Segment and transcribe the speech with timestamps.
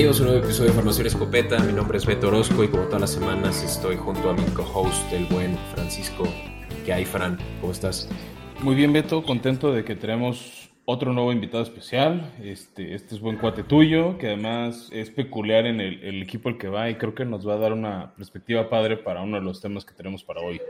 [0.00, 1.58] Bienvenidos a un nuevo episodio de Formación Escopeta.
[1.58, 5.12] Mi nombre es Beto Orozco y como todas las semanas estoy junto a mi co-host,
[5.12, 6.24] el buen Francisco.
[6.86, 7.38] ¿Qué hay, Fran?
[7.60, 8.08] ¿Cómo estás?
[8.60, 9.22] Muy bien, Beto.
[9.22, 12.34] Contento de que tenemos otro nuevo invitado especial.
[12.42, 16.56] Este, este es buen cuate tuyo, que además es peculiar en el, el equipo al
[16.56, 19.42] que va y creo que nos va a dar una perspectiva padre para uno de
[19.42, 20.62] los temas que tenemos para hoy.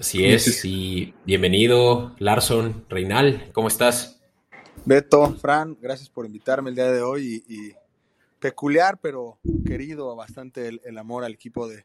[0.00, 3.50] Así es, y bienvenido, Larson Reinal.
[3.52, 4.22] ¿Cómo estás?
[4.86, 7.72] Beto, Fran, gracias por invitarme el día de hoy y, y
[8.38, 11.84] peculiar, pero querido bastante el, el, amor al equipo de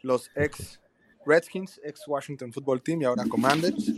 [0.00, 0.80] los ex
[1.24, 3.88] Redskins, ex Washington Football Team y ahora Commanders.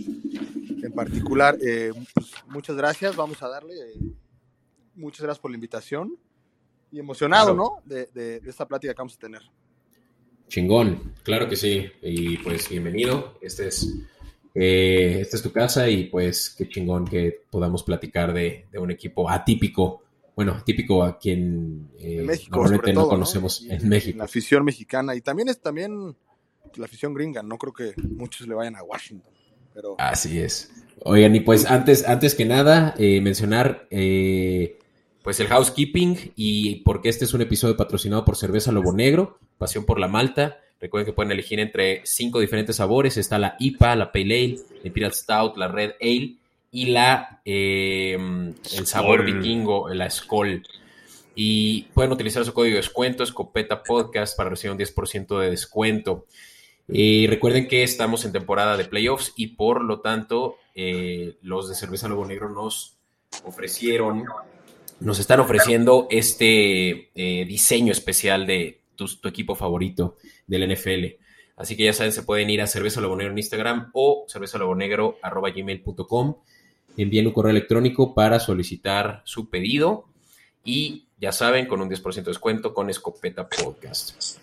[0.83, 3.75] En particular, eh, pues, muchas gracias, vamos a darle.
[3.75, 4.01] Eh,
[4.95, 6.19] muchas gracias por la invitación
[6.93, 7.81] y emocionado, claro.
[7.87, 7.95] ¿no?
[7.95, 9.43] De, de, de, esta plática que vamos a tener.
[10.49, 11.91] Chingón, claro que sí.
[12.03, 13.39] Y pues bienvenido.
[13.41, 13.89] Este es,
[14.55, 18.91] eh, esta es tu casa y pues qué chingón que podamos platicar de, de un
[18.91, 20.04] equipo atípico
[20.37, 23.75] bueno, típico a quien eh, México, normalmente todo, no conocemos ¿no?
[23.75, 24.19] en México.
[24.19, 26.17] La afición mexicana y también es también
[26.77, 29.33] la afición gringa, no creo que muchos le vayan a Washington.
[29.73, 29.97] Pero...
[29.99, 30.73] Así es.
[31.05, 34.79] Oigan, y pues antes, antes que nada, eh, mencionar eh,
[35.23, 39.85] pues el housekeeping y porque este es un episodio patrocinado por Cerveza Lobo Negro, Pasión
[39.85, 40.59] por la Malta.
[40.81, 43.17] Recuerden que pueden elegir entre cinco diferentes sabores.
[43.17, 46.37] Está la IPA, la Pale Ale, la Imperial Stout, la Red Ale
[46.75, 48.19] y la eh,
[48.77, 50.67] el sabor vikingo, la Skoll.
[51.37, 56.27] Y pueden utilizar su código de descuento, Escopeta Podcast, para recibir un 10% de descuento.
[56.89, 61.77] Y recuerden que estamos en temporada de playoffs y por lo tanto eh, los de
[61.77, 62.97] Cerveza Lobo Negro nos
[63.45, 64.25] ofrecieron,
[64.99, 70.17] nos están ofreciendo este eh, diseño especial de tu, tu, equipo favorito
[70.49, 71.05] del NFL.
[71.57, 76.35] Así que ya saben, se pueden ir a Cerveza Lobo Negro en Instagram o cervezalobonegro.gmail.com
[76.97, 80.07] envíen un correo electrónico para solicitar su pedido
[80.65, 84.39] y ya saben, con un 10% de descuento con Escopeta Podcast.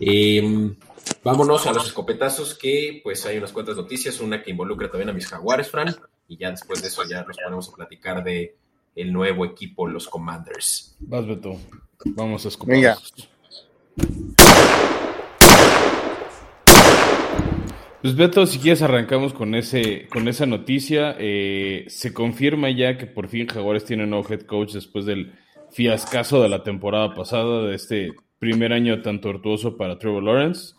[0.00, 0.74] Eh,
[1.22, 5.12] vámonos a los escopetazos que pues hay unas cuantas noticias, una que involucra también a
[5.12, 5.94] mis jaguares, Fran,
[6.28, 8.56] y ya después de eso ya nos ponemos a platicar de
[8.94, 10.96] el nuevo equipo, los Commanders.
[11.00, 11.58] Vas, Beto.
[12.04, 13.28] Vamos a escopetazos.
[13.96, 14.41] Venga.
[18.02, 21.14] Pues Beto, si quieres arrancamos con ese, con esa noticia.
[21.20, 25.34] Eh, se confirma ya que por fin Jaguares tiene un nuevo head coach después del
[25.70, 30.74] fiascazo de la temporada pasada, de este primer año tan tortuoso para Trevor Lawrence.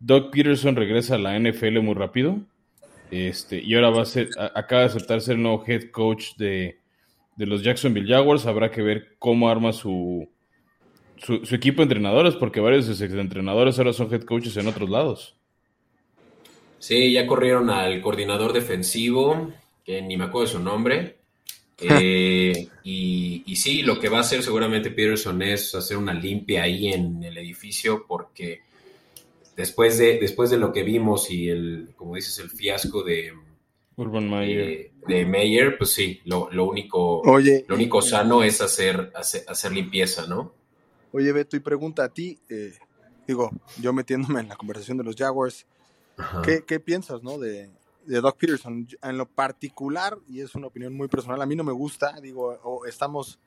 [0.00, 2.40] Doug Peterson regresa a la NFL muy rápido.
[3.10, 6.78] Este, y ahora va a ser, acaba de aceptar ser nuevo head coach de,
[7.36, 8.44] de, los Jacksonville Jaguars.
[8.44, 10.28] Habrá que ver cómo arma su,
[11.16, 14.66] su, su equipo de entrenadores, porque varios de sus entrenadores ahora son head coaches en
[14.66, 15.38] otros lados.
[16.78, 19.52] Sí, ya corrieron al coordinador defensivo,
[19.84, 21.16] que ni me acuerdo de su nombre.
[21.78, 26.62] Eh, y, y, sí, lo que va a hacer seguramente Peterson es hacer una limpia
[26.62, 28.62] ahí en el edificio, porque
[29.56, 33.32] después de, después de lo que vimos y el, como dices, el fiasco de
[33.96, 38.60] Urban Meyer, de, de Meyer pues sí, lo, lo, único, Oye, lo único sano es
[38.60, 40.52] hacer, hacer, hacer, limpieza, ¿no?
[41.12, 42.74] Oye, Beto, y pregunta a ti, eh,
[43.26, 43.50] digo,
[43.80, 45.66] yo metiéndome en la conversación de los Jaguars,
[46.44, 47.38] ¿Qué, ¿Qué, piensas, no?
[47.38, 47.70] De,
[48.06, 48.86] de Doug Peterson.
[49.02, 52.58] En lo particular, y es una opinión muy personal, a mí no me gusta, digo,
[52.62, 53.38] o estamos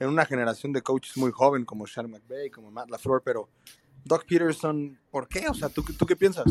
[0.00, 3.48] en una generación de coaches muy joven como Sean McVay, como Matt LaFleur, pero
[4.04, 5.48] Doug Peterson, ¿por qué?
[5.48, 6.46] O sea, ¿tú, ¿tú qué piensas?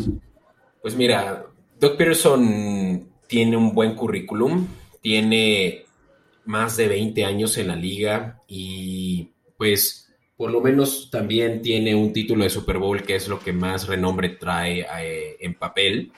[0.82, 1.46] Pues mira,
[1.80, 4.68] Doug Peterson tiene un buen currículum,
[5.02, 5.86] tiene
[6.46, 10.03] más de 20 años en la liga y pues
[10.44, 13.88] por lo menos también tiene un título de Super Bowl, que es lo que más
[13.88, 16.12] renombre trae eh, en papel.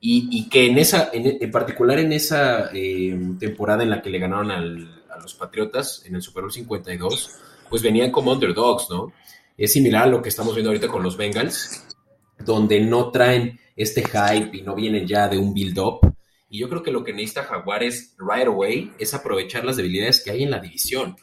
[0.00, 4.52] Y, que en esa, en particular en esa eh, temporada en la que le ganaron
[4.52, 7.30] al, a los Patriotas en el Super Bowl 52,
[7.68, 9.12] pues venían como underdogs, ¿no?
[9.58, 11.88] Es similar a lo que estamos viendo ahorita con los Bengals,
[12.38, 16.14] donde no traen este hype y no vienen ya de un build-up.
[16.48, 20.30] Y yo creo que lo que necesita Jaguares right away es aprovechar las debilidades que
[20.30, 21.16] hay en la división.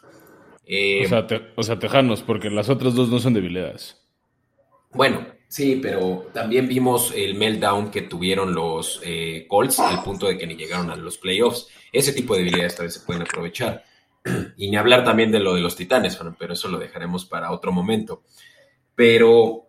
[0.65, 4.01] Eh, o, sea, te, o, sea, Tejanos, porque las otras dos no son debilidades.
[4.91, 10.37] Bueno, sí, pero también vimos el meltdown que tuvieron los eh, Colts al punto de
[10.37, 11.67] que ni llegaron a los playoffs.
[11.91, 13.83] Ese tipo de debilidades tal vez se pueden aprovechar.
[14.55, 17.73] Y ni hablar también de lo de los Titanes, pero eso lo dejaremos para otro
[17.73, 18.23] momento.
[18.95, 19.65] Pero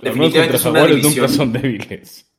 [0.00, 1.14] definitivamente es una división...
[1.14, 2.32] nunca son débiles.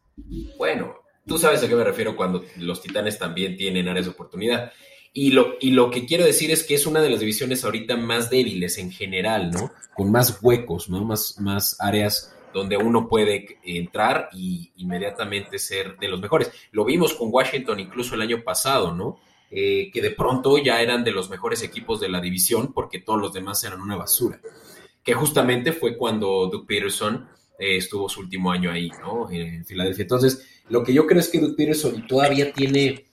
[0.58, 0.96] Bueno,
[1.28, 4.72] tú sabes a qué me refiero cuando los Titanes también tienen áreas de oportunidad.
[5.14, 7.98] Y lo, y lo que quiero decir es que es una de las divisiones ahorita
[7.98, 9.72] más débiles en general, ¿no?
[9.94, 11.06] Con más huecos, ¿no?
[11.06, 16.52] Más, más áreas donde uno puede entrar y inmediatamente ser de los mejores.
[16.72, 19.20] Lo vimos con Washington incluso el año pasado, ¿no?
[19.52, 23.22] Eh, que de pronto ya eran de los mejores equipos de la división porque todos
[23.22, 24.40] los demás eran una basura.
[25.04, 27.28] que justamente fue cuando Doug Peterson
[27.60, 29.30] eh, estuvo su último año ahí, ¿no?
[29.30, 30.04] En Filadelfia.
[30.04, 33.06] Entonces, lo que yo creo es que Doug Peterson todavía tiene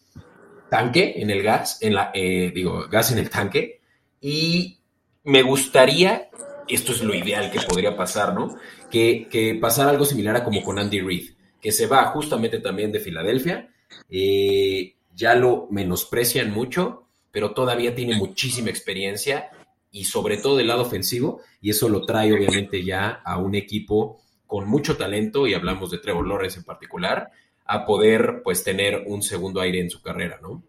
[0.70, 3.80] tanque en el gas, en la, eh, digo, gas en el tanque,
[4.20, 4.78] y
[5.24, 6.30] me gustaría,
[6.68, 8.56] esto es lo ideal que podría pasar, ¿no?
[8.90, 11.30] Que, que pasara algo similar a como con Andy Reid,
[11.60, 13.68] que se va justamente también de Filadelfia,
[14.08, 19.50] eh, ya lo menosprecian mucho, pero todavía tiene muchísima experiencia
[19.92, 24.20] y sobre todo del lado ofensivo, y eso lo trae obviamente ya a un equipo
[24.46, 27.30] con mucho talento, y hablamos de Trevor Lawrence en particular,
[27.70, 30.64] a poder pues tener un segundo aire en su carrera, ¿no?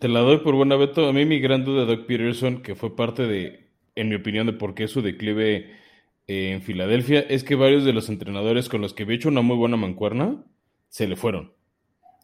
[0.00, 1.08] Te la doy por buena, Beto.
[1.08, 4.48] A mí mi gran duda de Doug Peterson, que fue parte de, en mi opinión,
[4.48, 5.70] de por qué su declive
[6.26, 9.42] eh, en Filadelfia, es que varios de los entrenadores con los que había hecho una
[9.42, 10.44] muy buena mancuerna
[10.88, 11.52] se le fueron.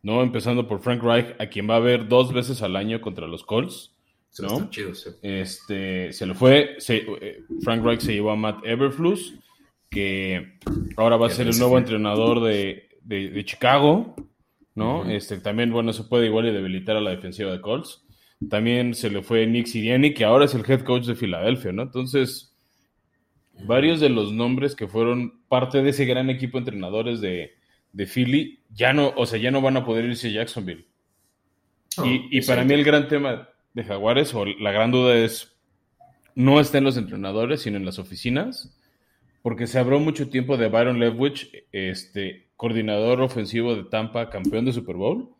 [0.02, 0.22] ¿no?
[0.22, 3.44] Empezando por Frank Reich, a quien va a ver dos veces al año contra los
[3.44, 3.94] Colts.
[4.40, 4.68] ¿no?
[5.22, 9.34] Este, se le fue, eh, Frank Reich se llevó a Matt Everflus,
[9.88, 10.58] que
[10.96, 12.85] ahora va a ser el nuevo entrenador de,
[13.44, 14.14] Chicago,
[14.74, 15.08] ¿no?
[15.08, 18.04] Este, también, bueno, se puede igual y debilitar a la defensiva de Colts.
[18.50, 21.82] También se le fue Nick Siriani, que ahora es el head coach de Filadelfia, ¿no?
[21.82, 22.54] Entonces,
[23.64, 27.54] varios de los nombres que fueron parte de ese gran equipo de entrenadores de,
[27.92, 30.86] de Philly, ya no, o sea, ya no van a poder irse a Jacksonville.
[32.04, 35.56] y, para mí el gran tema de Jaguares, o la gran duda es,
[36.34, 38.78] no está en los entrenadores, sino en las oficinas,
[39.40, 44.72] porque se habló mucho tiempo de Byron Leftwich, este, coordinador ofensivo de Tampa, campeón de
[44.72, 45.30] Super Bowl,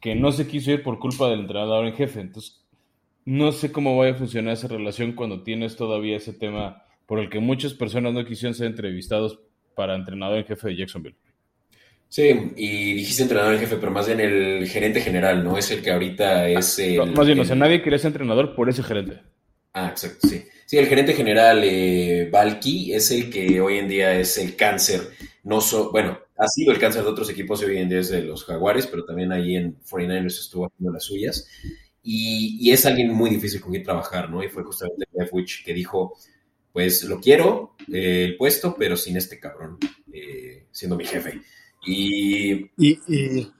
[0.00, 2.20] que no se quiso ir por culpa del entrenador en jefe.
[2.20, 2.64] Entonces,
[3.24, 7.30] no sé cómo vaya a funcionar esa relación cuando tienes todavía ese tema por el
[7.30, 9.40] que muchas personas no quisieron ser entrevistados
[9.74, 11.16] para entrenador en jefe de Jacksonville.
[12.08, 15.58] Sí, y dijiste entrenador en jefe, pero más bien el gerente general, ¿no?
[15.58, 17.12] Es el que ahorita es el...
[17.12, 19.20] más bien, o sea, nadie quería ser entrenador por ese gerente.
[19.74, 20.42] Ah, exacto, sí.
[20.64, 25.00] Sí, el gerente general eh, Valky es el que hoy en día es el cáncer,
[25.44, 28.10] no so, bueno, ha sido el cáncer de otros equipos y hoy en día es
[28.10, 31.48] de los Jaguares, pero también ahí en 49ers estuvo haciendo las suyas.
[32.02, 34.42] Y, es alguien muy difícil con quien trabajar, ¿no?
[34.42, 36.16] Y fue justamente Jeff Witch que dijo,
[36.72, 39.78] pues lo quiero, eh, el puesto, pero sin este cabrón
[40.12, 41.42] eh, siendo mi jefe.
[41.84, 43.52] Y, y,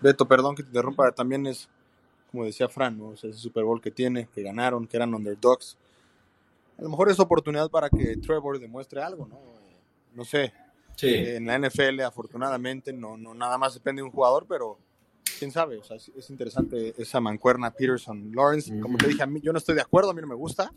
[0.00, 1.68] Beto, perdón que te interrumpa, también es,
[2.30, 3.12] como decía Fran, ¿no?
[3.12, 5.76] ese Super Bowl que tiene, que ganaron, que eran underdogs.
[6.78, 9.38] A lo mejor es oportunidad para que Trevor demuestre algo, ¿no?
[10.14, 10.52] No sé.
[11.02, 14.78] En la NFL, afortunadamente, no, no nada más depende de un jugador, pero
[15.38, 18.78] quién sabe, o sea, es, interesante esa mancuerna Peterson Lawrence.
[18.80, 20.72] Como te dije, a mí yo no estoy de acuerdo, a mí no me gusta.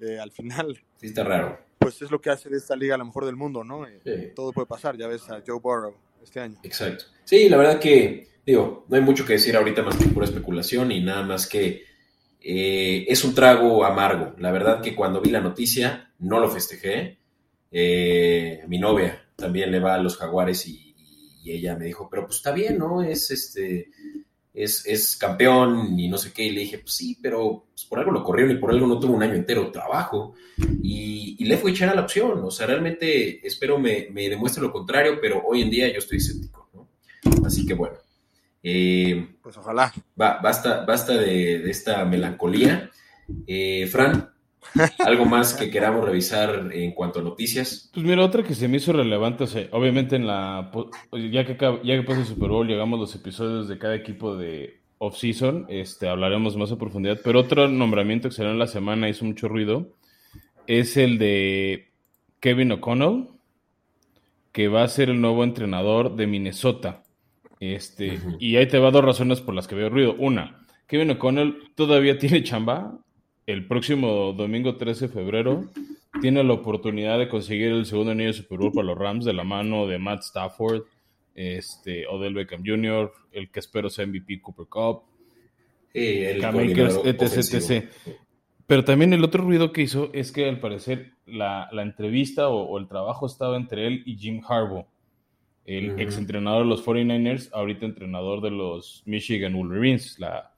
[0.00, 0.82] Eh, al final.
[0.98, 3.36] Sí, está raro pues es lo que hace de esta liga a lo mejor del
[3.36, 3.86] mundo, ¿no?
[3.86, 6.58] Eh, todo puede pasar, ya ves a Joe Burrow este año.
[6.62, 7.06] Exacto.
[7.24, 10.92] Sí, la verdad que, digo, no hay mucho que decir ahorita más que pura especulación
[10.92, 11.84] y nada más que
[12.42, 14.34] eh, es un trago amargo.
[14.38, 17.18] La verdad que cuando vi la noticia no lo festejé.
[17.72, 20.94] Eh, mi novia también le va a los jaguares y,
[21.42, 23.02] y, ella me dijo, pero pues está bien, ¿no?
[23.02, 23.90] Es este
[24.54, 26.44] es, campeón y no sé qué.
[26.44, 28.98] Y le dije, pues sí, pero pues, por algo lo corrieron y por algo no
[28.98, 30.34] tuvo un año entero de trabajo.
[30.82, 32.40] Y, y fue echar a la opción.
[32.44, 36.18] O sea, realmente espero me, me, demuestre lo contrario, pero hoy en día yo estoy
[36.18, 36.68] escéptico.
[36.74, 36.88] ¿no?
[37.46, 37.96] Así que bueno.
[38.62, 39.92] Eh, pues ojalá.
[40.14, 42.90] basta basta de, de esta melancolía.
[43.46, 44.30] Eh, Fran,
[44.98, 47.90] ¿Algo más que queramos revisar en cuanto a noticias?
[47.92, 50.70] Pues mira, otra que se me hizo relevante, obviamente en la
[51.12, 54.80] ya que ya que pasa el Super Bowl, llegamos los episodios de cada equipo de
[54.98, 59.24] off-season, este, hablaremos más a profundidad, pero otro nombramiento que salió en la semana hizo
[59.24, 59.94] mucho ruido,
[60.66, 61.90] es el de
[62.38, 63.28] Kevin O'Connell,
[64.52, 67.02] que va a ser el nuevo entrenador de Minnesota.
[67.60, 70.14] Este, y ahí te va dos razones por las que veo ruido.
[70.18, 72.98] Una, Kevin O'Connell todavía tiene chamba,
[73.46, 75.64] el próximo domingo 13 de febrero
[76.20, 79.32] tiene la oportunidad de conseguir el segundo anillo de Super Bowl para los Rams de
[79.32, 80.82] la mano de Matt Stafford,
[81.34, 85.02] este, Odell Beckham Jr., el que espero sea MVP Cooper Cup,
[85.92, 87.88] el etc,
[88.66, 92.86] Pero también el otro ruido que hizo es que al parecer la, entrevista o, el
[92.86, 94.86] trabajo estaba entre él y Jim Harbaugh,
[95.64, 100.49] el ex entrenador de los 49ers, ahorita entrenador de los Michigan Wolverines, la,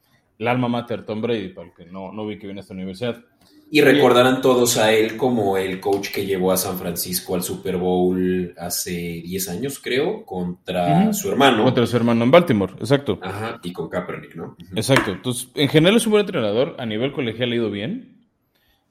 [0.43, 2.75] el alma mater Tom Brady, para el que no, no vi que viene a esta
[2.75, 3.25] universidad.
[3.71, 7.77] Y recordarán todos a él como el coach que llevó a San Francisco al Super
[7.77, 11.63] Bowl hace 10 años, creo, contra su hermano.
[11.63, 13.19] Contra su hermano en Baltimore, exacto.
[13.23, 14.57] Ajá, y con Kaepernick, ¿no?
[14.75, 15.13] Exacto.
[15.13, 18.27] Entonces, en general es un buen entrenador, a nivel colegial ha ido bien.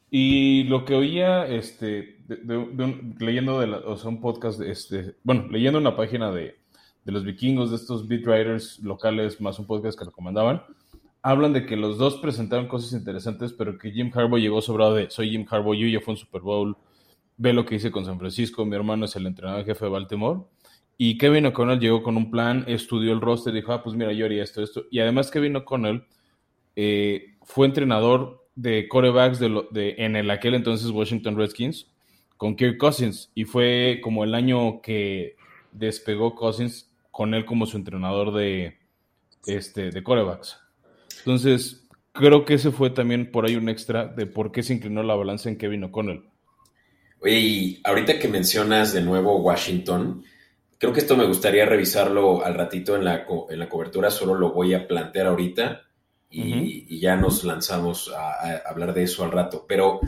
[0.10, 2.17] Y lo que oía, este,
[3.20, 6.55] leyendo de o sea, un podcast, este, bueno, leyendo una página de,
[7.03, 10.63] de los vikingos, de estos beat writers locales, más un podcast que recomendaban,
[11.22, 15.10] hablan de que los dos presentaron cosas interesantes, pero que Jim Harbaugh llegó sobrado de
[15.10, 16.78] soy Jim Harbaugh, yo ya fue un Super Bowl,
[17.38, 20.42] ve lo que hice con San Francisco, mi hermano es el entrenador jefe de Baltimore.
[20.98, 24.25] Y Kevin O'Connell llegó con un plan, estudió el roster, dijo, ah, pues mira, yo
[24.25, 24.86] haría esto, esto.
[24.92, 26.06] Y además Kevin O'Connell
[26.75, 31.88] eh, fue entrenador de corebacks de, de, en el aquel entonces Washington Redskins
[32.38, 33.32] con Kirk Cousins.
[33.34, 35.38] Y fue como el año que
[35.72, 38.78] despegó Cousins con él como su entrenador de,
[39.48, 40.61] este, de corebacks.
[41.20, 45.03] Entonces, creo que ese fue también por ahí un extra de por qué se inclinó
[45.03, 46.24] la balanza en Kevin O'Connell.
[47.22, 50.24] Oye, y ahorita que mencionas de nuevo Washington,
[50.77, 54.51] creo que esto me gustaría revisarlo al ratito en la, en la cobertura, solo lo
[54.51, 55.84] voy a plantear ahorita
[56.30, 56.86] y, uh -huh.
[56.89, 59.65] y ya nos lanzamos a, a, hablar de eso al rato.
[59.68, 60.00] Pero,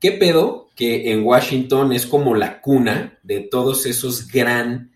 [0.00, 4.94] ¿qué pedo que en Washington es como la cuna de todos esos gran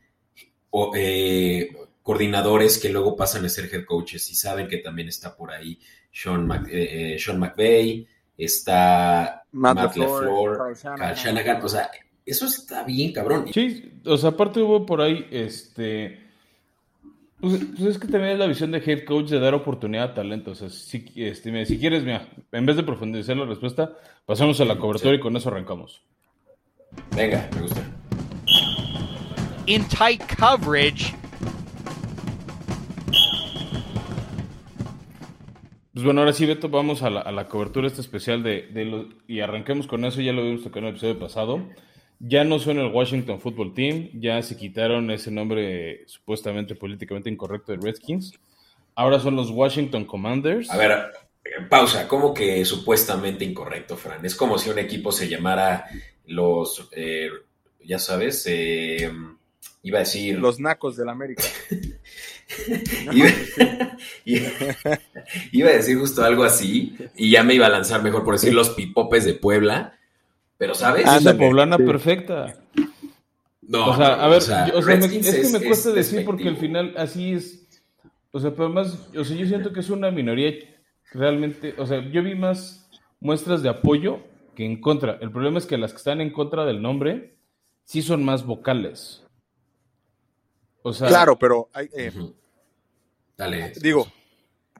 [0.94, 1.70] eh,
[2.08, 5.78] coordinadores que luego pasan a ser head coaches y saben que también está por ahí
[6.10, 11.62] Sean, Mc, eh, Sean McVay, está Matt, Matt LeFleur, Carl Shanahan.
[11.62, 11.90] O sea,
[12.24, 13.52] eso está bien cabrón.
[13.52, 16.18] Sí, o sea, aparte hubo por ahí, este,
[17.42, 20.14] pues, pues, es que también es la visión de head coach de dar oportunidad a
[20.14, 20.52] talento.
[20.52, 23.92] O sea, si, este, si quieres, mira, en vez de profundizar la respuesta,
[24.24, 25.18] pasamos a la cobertura sí.
[25.18, 26.00] y con eso arrancamos.
[27.14, 27.82] Venga, me gusta.
[29.66, 31.14] In tight coverage.
[35.98, 38.84] Pues bueno, ahora sí, Beto, vamos a la, a la cobertura este especial de, de
[38.84, 41.68] los, y arranquemos con eso, ya lo vimos tocado en el episodio pasado.
[42.20, 47.72] Ya no son el Washington Football Team, ya se quitaron ese nombre supuestamente políticamente incorrecto
[47.72, 48.38] de Redskins.
[48.94, 50.70] Ahora son los Washington Commanders.
[50.70, 51.10] A ver,
[51.68, 54.24] pausa, ¿cómo que supuestamente incorrecto, Fran?
[54.24, 55.86] Es como si un equipo se llamara
[56.26, 57.28] los, eh,
[57.84, 59.10] ya sabes, eh,
[59.82, 60.38] iba a decir...
[60.38, 61.42] Los Nacos del América.
[63.12, 63.28] iba,
[65.52, 68.54] iba, a decir justo algo así y ya me iba a lanzar mejor por decir
[68.54, 69.98] los Pipopes de Puebla
[70.58, 71.06] pero, ¿sabes?
[71.06, 71.84] Ah, la poblana sí.
[71.84, 72.56] perfecta.
[73.62, 75.92] No, o sea, a ver, o sea, yo, o sea me, es que me cuesta
[75.92, 77.64] decir porque al final así es.
[78.32, 80.52] O sea, pero además, o sea, yo siento que es una minoría
[81.12, 81.74] realmente.
[81.78, 82.90] O sea, yo vi más
[83.20, 84.20] muestras de apoyo
[84.56, 85.18] que en contra.
[85.20, 87.36] El problema es que las que están en contra del nombre
[87.84, 89.24] sí son más vocales.
[90.82, 91.08] O sea.
[91.08, 92.34] Claro, pero hay, eh, uh -huh.
[93.36, 93.72] Dale.
[93.80, 94.06] Digo,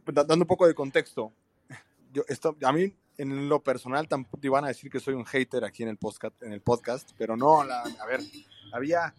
[0.07, 1.33] dando un poco de contexto.
[2.13, 5.65] Yo, esto, a mí en lo personal tampoco iban a decir que soy un hater
[5.65, 8.21] aquí en el podcast, en el podcast pero no, la, a ver,
[8.73, 9.15] había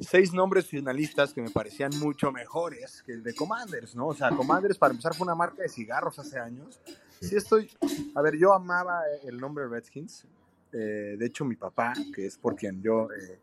[0.00, 4.08] seis nombres finalistas que me parecían mucho mejores que el de Commanders, ¿no?
[4.08, 6.80] O sea, Commanders para empezar fue una marca de cigarros hace años.
[7.20, 7.70] Sí estoy,
[8.14, 10.26] a ver, yo amaba el nombre Redskins.
[10.72, 13.40] Eh, de hecho, mi papá, que es por quien yo eh,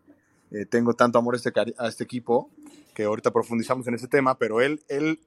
[0.52, 2.50] eh, tengo tanto amor a este, a este equipo,
[2.94, 5.20] que ahorita profundizamos en ese tema, pero él, él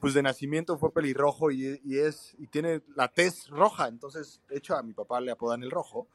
[0.00, 4.58] pues de nacimiento fue pelirrojo y, y, es y tiene la tez roja, entonces de
[4.58, 6.08] hecho a mi papá le apodan el rojo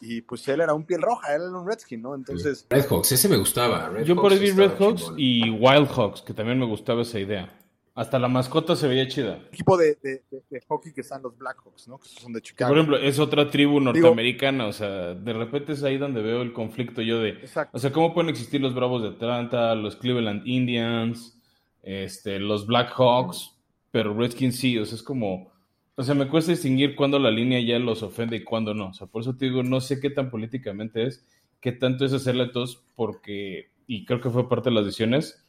[0.00, 2.14] y pues él era un piel roja, él era un Redskin, ¿no?
[2.14, 3.88] Entonces Red Hawks, ese me gustaba.
[3.88, 7.18] Red Yo por ahí vi Red Hawks y Wild Hawks, que también me gustaba esa
[7.18, 7.50] idea.
[7.94, 9.36] Hasta la mascota se veía chida.
[9.36, 11.98] El equipo de, de, de, de, hockey que están los Blackhawks, ¿no?
[11.98, 12.70] Que son de Chicago.
[12.70, 16.40] Por ejemplo, es otra tribu norteamericana, Digo, o sea, de repente es ahí donde veo
[16.40, 17.76] el conflicto yo de, exacto.
[17.76, 21.38] o sea, ¿cómo pueden existir los Bravos de Atlanta, los Cleveland Indians,
[21.82, 23.52] este, los Blackhawks?
[23.92, 25.52] pero Redskins sí, o sea, es como,
[25.94, 28.94] o sea, me cuesta distinguir cuándo la línea ya los ofende y cuándo no, o
[28.94, 31.24] sea, por eso te digo, no sé qué tan políticamente es,
[31.60, 35.41] qué tanto es hacerle a todos, porque, y creo que fue parte de las decisiones,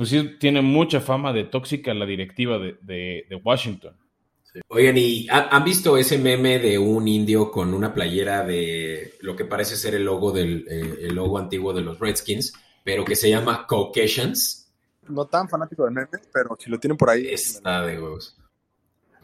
[0.00, 3.94] pues sí, tiene mucha fama de tóxica la directiva de, de, de Washington.
[4.50, 4.60] Sí.
[4.68, 9.44] Oigan, ¿y han visto ese meme de un indio con una playera de lo que
[9.44, 13.28] parece ser el logo del eh, el logo antiguo de los Redskins, pero que se
[13.28, 14.72] llama Caucasians?
[15.06, 17.28] no tan fanático de memes, pero si lo tienen por ahí.
[17.28, 18.38] Está de huevos.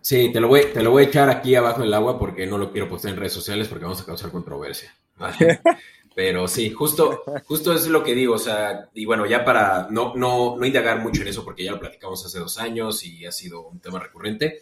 [0.02, 2.58] Sí, te lo, voy, te lo voy a echar aquí abajo del agua porque no
[2.58, 4.94] lo quiero postear en redes sociales porque vamos a causar controversia.
[5.16, 5.58] ¿vale?
[6.16, 10.14] Pero sí, justo, justo es lo que digo, o sea, y bueno, ya para no,
[10.16, 13.30] no, no indagar mucho en eso porque ya lo platicamos hace dos años y ha
[13.30, 14.60] sido un tema recurrente,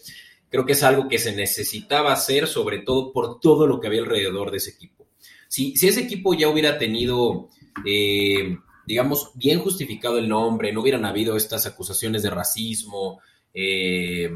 [0.49, 4.01] creo que es algo que se necesitaba hacer, sobre todo por todo lo que había
[4.01, 5.07] alrededor de ese equipo.
[5.47, 7.51] Si, si ese equipo ya hubiera tenido
[7.87, 13.21] eh, digamos, bien justificado el nombre, no hubieran habido estas acusaciones de racismo,
[13.53, 14.31] eh,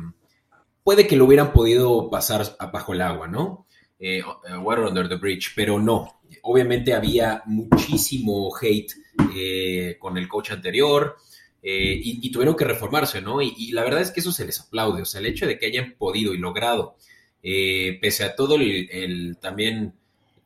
[0.82, 3.66] puede que lo hubieran podido pasar bajo el agua, ¿no?
[4.00, 4.22] Eh,
[4.60, 6.20] water under the bridge, pero no.
[6.42, 8.92] Obviamente había muchísimo hate
[9.34, 11.16] eh, con el coach anterior
[11.60, 13.42] eh, y, tuvieron que reformarse, ¿no?
[13.42, 15.66] Y, la verdad es que eso se les aplaude, o sea, el hecho de que
[15.66, 16.96] hayan podido y logrado,
[17.42, 19.94] eh, pese a todo el, también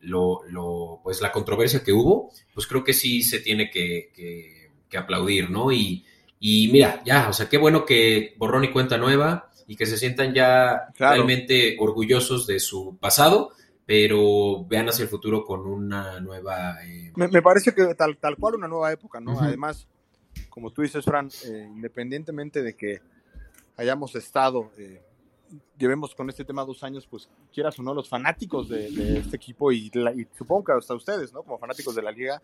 [0.00, 4.96] lo, pues la controversia que hubo, pues creo que sí se tiene que, que, que
[4.96, 5.70] aplaudir, ¿no?
[5.70, 6.04] Y,
[6.40, 9.96] y, mira, ya, o sea, qué bueno que borrón y cuenta nueva y que se
[9.96, 11.14] sientan ya claro.
[11.16, 13.50] realmente orgullosos de su pasado,
[13.86, 16.84] pero vean hacia el futuro con una nueva...
[16.84, 19.32] eh, Me, me parece que tal, tal cual una nueva época, ¿no?
[19.32, 19.40] Ujú.
[19.40, 19.86] Además,
[20.48, 23.00] como tú dices, Fran, eh, independientemente de que
[23.76, 25.02] hayamos estado, eh,
[25.78, 29.36] llevemos con este tema dos años, pues quieras o no, los fanáticos de, de este
[29.36, 31.42] equipo y, la- y supongo que hasta ustedes, ¿no?
[31.42, 32.40] Como fanáticos de la liga,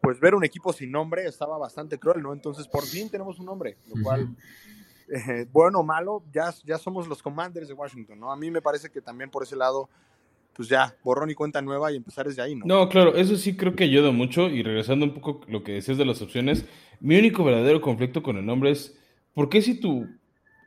[0.00, 2.32] pues ver un equipo sin nombre estaba bastante cruel, ¿no?
[2.32, 4.28] Entonces, por fin tenemos un nombre, lo cual,
[5.08, 8.32] eh, bueno o malo, ya, ya somos los Commanders de Washington, ¿no?
[8.32, 9.88] A mí me parece que también por ese lado,
[10.54, 12.64] pues ya, borrón y cuenta nueva y empezar desde ahí, ¿no?
[12.66, 14.48] No, claro, eso sí creo que ayuda mucho.
[14.48, 16.66] Y regresando un poco a lo que decías de las opciones,
[17.00, 18.98] mi único verdadero conflicto con el nombre es,
[19.34, 20.06] ¿por qué si tu,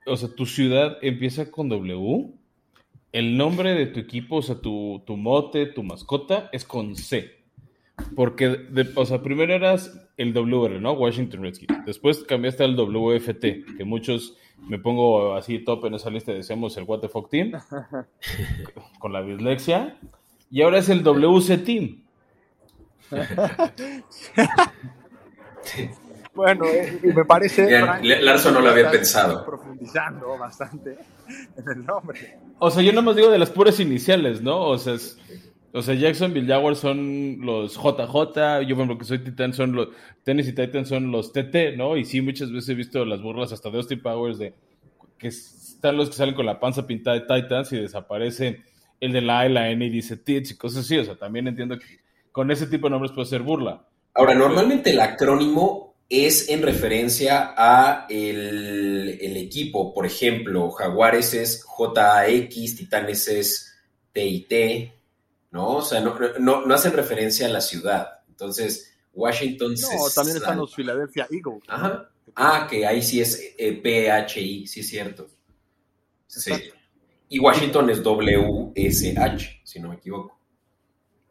[0.05, 2.34] o sea, tu ciudad empieza con W,
[3.12, 7.38] el nombre de tu equipo, o sea, tu, tu mote, tu mascota, es con C?
[8.15, 10.93] Porque, de- o sea, primero eras el WR, ¿no?
[10.93, 11.85] Washington Redskins.
[11.85, 13.41] Después cambiaste al WFT,
[13.77, 14.35] que muchos
[14.67, 17.51] me pongo así top en esa lista, decíamos el What the Fuck Team,
[18.99, 19.97] con la dislexia.
[20.51, 22.03] Y ahora es el WC Team.
[26.33, 27.65] Bueno, eh, y me parece.
[27.65, 29.45] Bien, Frank, Le- Larson no lo había pensado.
[29.45, 30.97] Profundizando bastante
[31.57, 32.37] en el nombre.
[32.59, 34.61] O sea, yo no más digo de las puras iniciales, ¿no?
[34.67, 35.17] O sea, es-
[35.73, 39.89] o sea, Jacksonville Jaguars son los JJ, yo por ejemplo que soy Titan son los
[40.23, 41.97] Tennessee Titans son los TT, ¿no?
[41.97, 44.53] Y sí, muchas veces he visto las burlas hasta de Austin Powers de
[45.17, 48.63] que están los que salen con la panza pintada de Titans y desaparece
[48.99, 50.97] el de la A y la N y dice Tits y cosas así.
[50.97, 51.99] O sea, también entiendo que
[52.31, 53.85] con ese tipo de nombres puede ser burla.
[54.13, 59.93] Ahora, normalmente el acrónimo es en referencia a el equipo.
[59.93, 63.79] Por ejemplo, Jaguares es JAX, Titanes es
[64.12, 64.91] TIT,
[65.51, 65.77] ¿no?
[65.77, 68.07] O sea, no, no, no hacen referencia a la ciudad.
[68.29, 71.63] Entonces, Washington se No, también están los Philadelphia Eagles.
[71.67, 71.73] ¿no?
[71.73, 72.09] Ajá.
[72.35, 75.27] Ah, que ahí sí es eh, PHI, sí es cierto.
[76.27, 76.51] Sí.
[76.51, 76.75] Exacto.
[77.27, 80.38] Y Washington es WSH, si no me equivoco.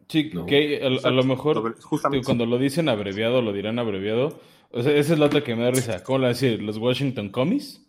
[0.08, 0.46] Sí, No.
[0.46, 2.24] que a, a lo mejor Justamente.
[2.24, 4.40] cuando lo dicen abreviado, lo dirán abreviado.
[4.70, 6.02] O sea, esa es la otra que me da risa.
[6.02, 6.62] ¿Cómo le decir?
[6.62, 7.84] ¿Los Washington Commies?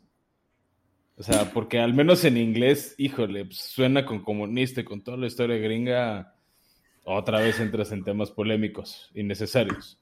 [1.20, 5.18] O sea, porque al menos en inglés, híjole, pues, suena con comunista y con toda
[5.18, 6.34] la historia gringa.
[7.04, 10.00] Otra vez entras en temas polémicos, innecesarios.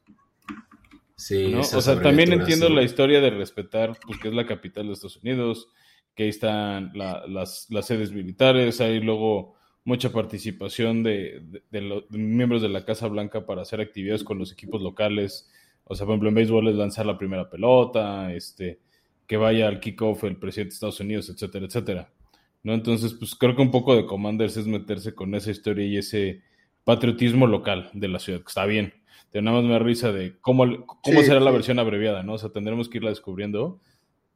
[1.15, 1.61] Sí, ¿no?
[1.61, 5.17] O sea, también entiendo la historia de respetar, pues, que es la capital de Estados
[5.17, 5.69] Unidos,
[6.13, 11.81] que ahí están la- las, las sedes militares, hay luego mucha participación de, de- de
[11.81, 15.49] los de miembros de la Casa Blanca para hacer actividades con los equipos locales.
[15.85, 18.79] O sea, por ejemplo, en béisbol es lanzar la primera pelota, este,
[19.27, 22.13] que vaya al kickoff el presidente de Estados Unidos, etcétera, etcétera.
[22.63, 22.73] ¿No?
[22.73, 26.41] Entonces, pues creo que un poco de Commanders es meterse con esa historia y ese
[26.83, 28.93] patriotismo local de la ciudad, que está bien.
[29.33, 32.33] Nada más risa de cómo, cómo Sí, será la versión abreviada, ¿no?
[32.33, 33.79] O sea, tendremos que irla descubriendo.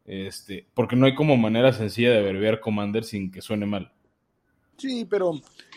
[0.06, 3.92] Este, porque no hay como manera sencilla de abreviar Commander sin que suene mal.
[4.78, 5.32] Sí, pero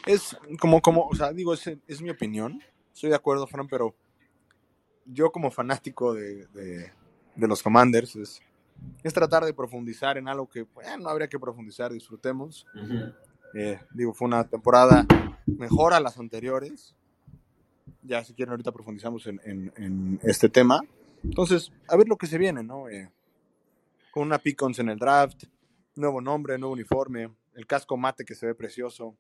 [0.07, 2.61] es como, como, o sea, digo, es, es mi opinión.
[2.92, 3.94] Estoy de acuerdo, Fran, pero
[5.07, 6.90] yo como fanático de, de-
[7.37, 8.42] de los Commanders es,
[9.03, 12.67] es tratar de profundizar en algo que bueno, no habría que profundizar, disfrutemos.
[12.75, 13.13] Ujú.
[13.55, 15.07] Eh, digo, fue una temporada
[15.47, 16.95] mejor a las anteriores.
[18.03, 20.81] Ya si quieren ahorita profundizamos en, en- en este tema.
[21.23, 22.89] Entonces, a ver lo que se viene, ¿no?
[22.89, 23.11] Eh,
[24.11, 25.45] con una pick en el draft,
[25.97, 29.15] nuevo nombre, nuevo uniforme, el casco mate que se ve precioso.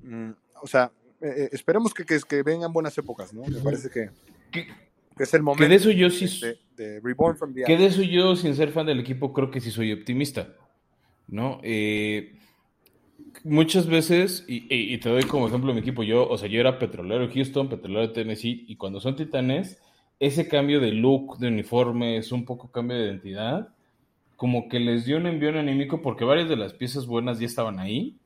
[0.00, 0.30] Mm,
[0.62, 0.90] o sea,
[1.20, 3.42] eh, eh, esperemos que, que, que vengan buenas épocas, ¿no?
[3.44, 4.10] Me parece que
[5.18, 7.86] es el Que momento de eso yo sí, de, de Reborn from the que de
[7.86, 10.48] eso yo, sin ser fan del equipo, creo que sí soy optimista.
[11.28, 11.60] ¿No?
[11.62, 12.34] Eh,
[13.44, 16.60] muchas veces, y, y- y te doy como ejemplo mi equipo, yo, o sea, yo
[16.60, 19.78] era petrolero de Houston, petrolero de Tennessee, y cuando son titanes,
[20.20, 23.68] ese cambio de look, de uniforme, es un poco cambio de identidad,
[24.36, 27.78] como que les dio un envío anímico porque varias de las piezas buenas ya estaban
[27.78, 28.16] ahí.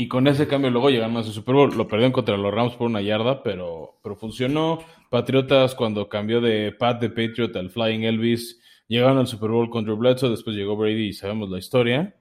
[0.00, 1.76] Y con ese cambio luego llegaron a su Super Bowl.
[1.76, 4.78] Lo perdieron contra los Rams por una yarda, pero, pero funcionó.
[5.10, 9.92] Patriotas cuando cambió de Pat de Patriot al Flying Elvis, llegaron al Super Bowl contra
[9.92, 12.16] Bledsoe, después llegó Brady y sabemos la historia.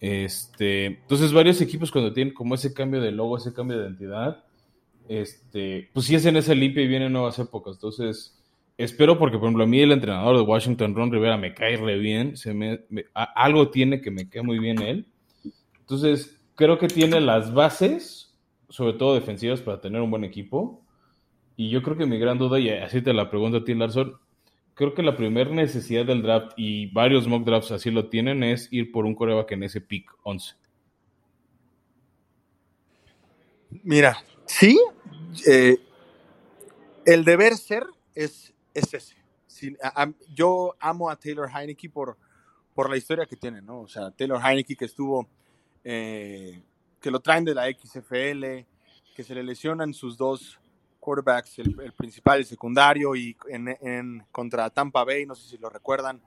[0.00, 4.42] Este, entonces varios equipos cuando tienen como ese cambio de logo, ese cambio de identidad,
[5.06, 7.74] este, pues sí hacen esa limpia y vienen nuevas épocas.
[7.74, 8.42] Entonces,
[8.78, 11.98] espero porque, por ejemplo, a mí el entrenador de Washington, Ron Rivera, me cae re
[11.98, 12.38] bien.
[12.38, 12.80] Se me,
[13.12, 15.04] algo tiene que me cae muy bien él.
[15.78, 18.36] Entonces, creo que tiene las bases,
[18.68, 20.84] sobre todo defensivas, para tener un buen equipo.
[21.56, 24.18] Y yo creo que mi gran duda, y así te la pregunto a ti, Larson,
[24.74, 28.72] creo que la primera necesidad del draft, y varios mock drafts así lo tienen, es
[28.72, 30.56] ir por un coreback en ese pick 11.
[33.84, 34.80] Mira, sí,
[35.46, 35.78] eh,
[37.06, 37.84] el deber ser
[38.16, 39.16] es, es ese.
[40.34, 42.16] Yo amo a Taylor Heineke por,
[42.74, 43.82] por la historia que tiene, ¿no?
[43.82, 45.28] O sea, Taylor Heineke que estuvo
[45.84, 46.62] eh,
[47.00, 48.66] que lo traen de la XFL,
[49.14, 50.58] que se le lesionan sus dos
[51.00, 55.48] quarterbacks, el, el principal y el secundario, y en, en, contra Tampa Bay, no sé
[55.48, 56.20] si lo recuerdan,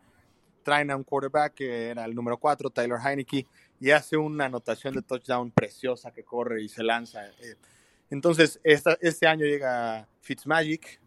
[0.64, 3.46] traen a un quarterback que era el número 4, Tyler Heineke,
[3.80, 7.28] y hace una anotación de touchdown preciosa que corre y se lanza.
[7.28, 7.56] Eh,
[8.10, 11.00] entonces, esta, este año llega Fitzmagic,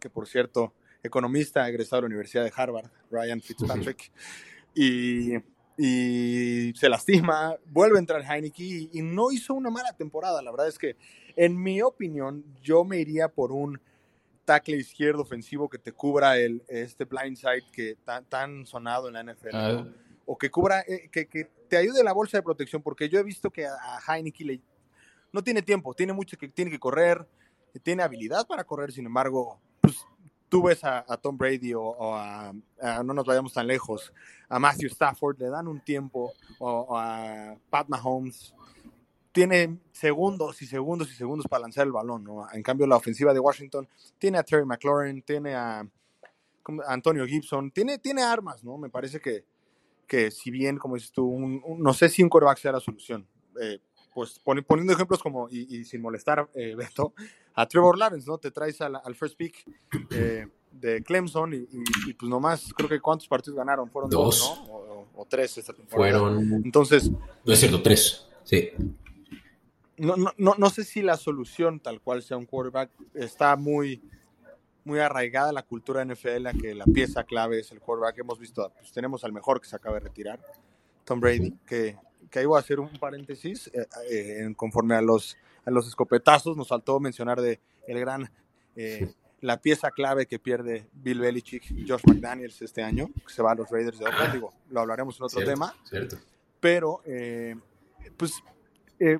[0.00, 0.72] que por cierto,
[1.02, 4.10] economista egresado de la Universidad de Harvard, Ryan Fitzpatrick,
[4.74, 5.34] y,
[5.78, 10.42] y, se lastima, vuelve a entrar Heineke y, y, no hizo una mala temporada.
[10.42, 10.96] La verdad es que,
[11.36, 13.80] en mi opinión, yo me iría por un
[14.44, 19.22] tackle izquierdo ofensivo que te cubra el, este blindside que tan, tan sonado en la
[19.22, 19.48] NFL.
[19.52, 19.72] Ah.
[19.72, 19.94] ¿no?
[20.26, 23.22] O que cubra, eh, que, que, te ayude la bolsa de protección, porque yo he
[23.22, 24.60] visto que a, a Heineke le,
[25.32, 27.26] no tiene tiempo, tiene mucho que tiene que correr,
[27.82, 29.60] tiene habilidad para correr, sin embargo,
[30.48, 32.52] tú ves a, Tom Brady o, a,
[33.04, 34.12] no nos vayamos tan lejos,
[34.48, 38.54] a Matthew Stafford, le dan un tiempo, o, a Pat Mahomes,
[39.32, 42.46] tiene segundos y segundos y segundos para lanzar el balón, ¿no?
[42.52, 45.86] En cambio, la ofensiva de Washington tiene a Terry McLaurin, tiene a, a
[46.86, 48.78] Antonio Gibson, tiene, tiene armas, ¿no?
[48.78, 49.44] Me parece que,
[50.06, 52.80] que si bien, como dices tú, un, un, no sé si un coreback sea la
[52.80, 53.28] solución.
[53.60, 53.78] Eh,
[54.18, 57.14] pues poniendo ejemplos como, y, y sin molestar, eh, Beto,
[57.54, 58.36] a Trevor Lawrence, ¿no?
[58.36, 59.64] Te traes al, al first pick
[60.10, 64.40] eh, de Clemson y, y, y, pues nomás, creo que cuántos partidos ganaron, fueron dos,
[64.40, 64.74] dos ¿no?
[64.74, 66.18] O, o, tres esta temporada.
[66.18, 66.64] Fueron.
[66.64, 67.12] Entonces.
[67.44, 68.70] No es cierto, tres, sí.
[69.98, 74.02] No, no, no, no sé si la solución tal cual sea un quarterback está muy,
[74.82, 78.18] muy arraigada la cultura NFL a que la pieza clave es el quarterback.
[78.18, 80.40] Hemos visto, pues tenemos al mejor que se acaba de retirar,
[81.04, 81.96] Tom Brady, que,
[82.30, 86.56] que ahí voy a hacer un paréntesis, eh, eh, conforme a los, a los escopetazos,
[86.56, 88.30] nos faltó mencionar de el gran,
[88.76, 93.52] eh, la pieza clave que pierde Bill Belichick, Josh McDaniels este año, que se va
[93.52, 96.16] a los Raiders de Oakland, digo, lo hablaremos en otro cierto, tema, cierto.
[96.60, 97.02] pero
[98.16, 98.42] pues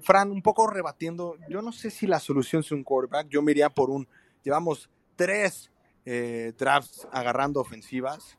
[0.03, 3.53] Fran, un poco rebatiendo, yo no sé si la solución es un quarterback, yo me
[3.53, 4.09] iría por un,
[4.43, 5.71] llevamos tres
[6.11, 8.39] eh, drafts agarrando ofensivas.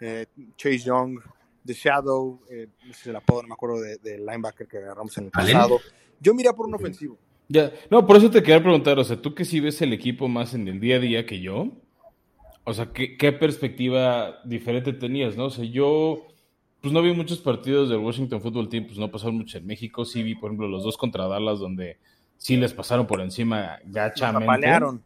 [0.00, 0.24] Eh,
[0.56, 1.20] Chase Young,
[1.64, 4.78] The Shadow, eh, no sé si el apodo, no me acuerdo del de linebacker que
[4.78, 5.80] agarramos en el pasado.
[6.20, 7.18] Yo miraría por un ofensivo.
[7.48, 10.28] Ya, no, por eso te quería preguntar, o sea, tú que sí ves el equipo
[10.28, 11.72] más en el día a día que yo,
[12.64, 15.46] o sea, ¿qué, qué perspectiva diferente tenías, no?
[15.46, 16.26] O sea, yo,
[16.80, 20.04] pues no vi muchos partidos del Washington Football Team, pues no pasaron mucho en México,
[20.04, 21.98] sí vi, por ejemplo, los dos contra Dallas, donde
[22.38, 24.44] sí les pasaron por encima gachamente.
[24.44, 25.04] Apalearon.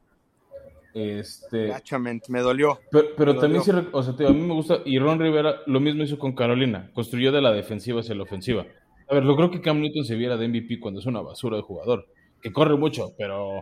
[0.98, 2.80] Este, Gachamente, me dolió.
[2.90, 3.82] Pero, pero me también dolió.
[3.82, 6.34] sí, o sea, tío, a mí me gusta, y Ron Rivera lo mismo hizo con
[6.34, 8.64] Carolina, construyó de la defensiva hacia la ofensiva.
[9.06, 11.58] A ver, lo creo que Cam Newton se viera de MVP cuando es una basura
[11.58, 12.06] de jugador,
[12.40, 13.60] que corre mucho, pero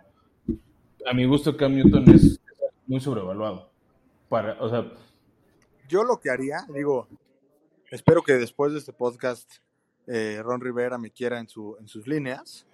[1.05, 2.41] a mi gusto Cam Newton es
[2.87, 3.69] muy sobrevaluado.
[4.29, 4.93] Para, o sea,
[5.89, 7.09] yo lo que haría, digo,
[7.91, 9.55] espero que después de este podcast
[10.07, 12.65] eh, Ron Rivera me quiera en, su, en sus líneas,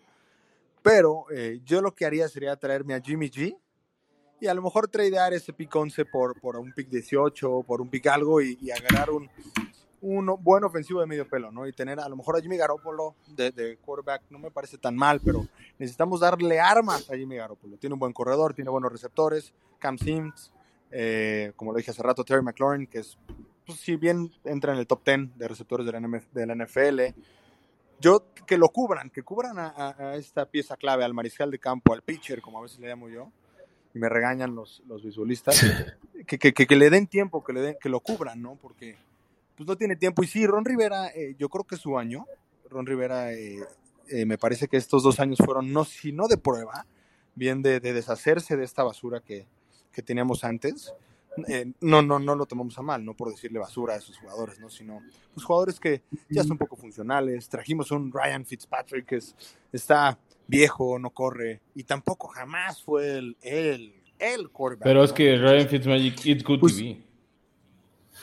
[0.82, 3.56] pero eh, yo lo que haría sería traerme a Jimmy G
[4.40, 7.88] y a lo mejor tradear ese pick 11 por, por un pick 18, por un
[7.88, 9.28] pick algo y, agarrar un,
[10.00, 11.66] un, buen ofensivo de medio pelo, ¿no?
[11.66, 14.96] Y tener a lo mejor a Jimmy Garoppolo de, de, quarterback no me parece tan
[14.96, 15.46] mal, pero
[15.78, 17.76] necesitamos darle armas a Jimmy Garoppolo.
[17.76, 20.52] Tiene un buen corredor, tiene buenos receptores, Cam Sims,
[20.90, 23.18] eh, como lo dije hace rato, Terry McLaurin, que es,
[23.66, 27.00] pues, si bien entra en el top 10 de receptores de la, de NFL,
[28.00, 32.02] yo que lo cubran, que cubran a, esta pieza clave, al mariscal de campo, al
[32.02, 33.30] pitcher, como a veces le llamo yo,
[33.94, 35.60] me regañan los, los visualistas,
[36.26, 38.56] que, que, que, le den tiempo, que, le den, que lo cubran, ¿no?
[38.56, 38.96] Porque
[39.56, 40.22] pues no tiene tiempo.
[40.22, 42.26] Y sí, Ron Rivera, eh, yo creo que su año,
[42.68, 43.58] Ron Rivera, eh,
[44.08, 46.86] eh, me parece que estos dos años fueron, no, si no de prueba,
[47.34, 49.46] bien de, de deshacerse de esta basura que,
[49.92, 50.94] que teníamos antes.
[51.46, 54.58] Eh, no, no, no lo tomamos a mal, no por decirle basura a esos jugadores,
[54.58, 54.68] ¿no?
[54.68, 55.00] sino
[55.32, 57.48] pues, jugadores que ya son poco funcionales.
[57.48, 59.36] Trajimos un Ryan Fitzpatrick que es,
[59.72, 60.18] está
[60.50, 64.84] viejo, no corre, y tampoco jamás fue el, el, el quarterback.
[64.84, 65.16] Pero es ¿no?
[65.16, 67.02] que Ryan Fitzmagic, it's good Pues- TV.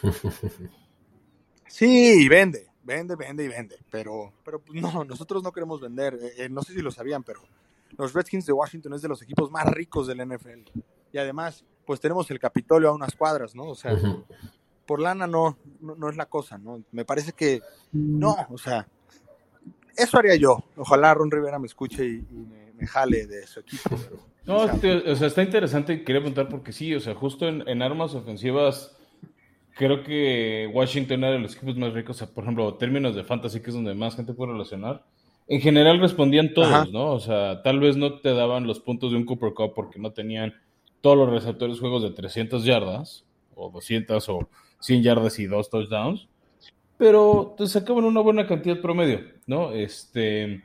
[1.69, 6.17] Sí, vende, vende, vende y vende, pero, pero pues, no, nosotros no queremos vender.
[6.19, 7.41] Eh, eh, no sé si lo sabían, pero
[7.97, 10.69] los Redskins de Washington es de los equipos más ricos del NFL.
[11.11, 13.65] Y además, pues tenemos el Capitolio a unas cuadras, ¿no?
[13.65, 13.95] O sea,
[14.85, 16.81] por lana no, no, no es la cosa, ¿no?
[16.91, 17.61] Me parece que
[17.91, 18.87] no, o sea,
[19.97, 20.63] eso haría yo.
[20.75, 23.89] Ojalá Ron Rivera me escuche y, y me, me jale de su equipo.
[23.89, 27.15] pero, No, o sea, tío, o sea, está interesante quería preguntar porque sí, o sea,
[27.15, 28.97] justo en, en armas ofensivas,
[29.75, 33.23] creo que Washington era de los equipos más ricos, o sea, por ejemplo, términos de
[33.23, 35.05] fantasy, que es donde más gente puede relacionar.
[35.49, 36.88] En general respondían todos, Ajá.
[36.91, 37.13] ¿no?
[37.13, 40.12] O sea, tal vez no te daban los puntos de un Cooper Cup porque no
[40.12, 40.53] tenían
[41.01, 46.27] todos los receptores juegos de 300 yardas, o 200 o 100 yardas y dos touchdowns,
[46.97, 49.71] pero te sacaban una buena cantidad promedio, ¿no?
[49.71, 50.63] Este,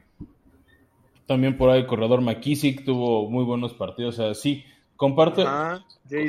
[1.27, 4.19] También por ahí corredor McKissick tuvo muy buenos partidos.
[4.19, 4.65] O sea, sí,
[4.97, 5.45] comparto,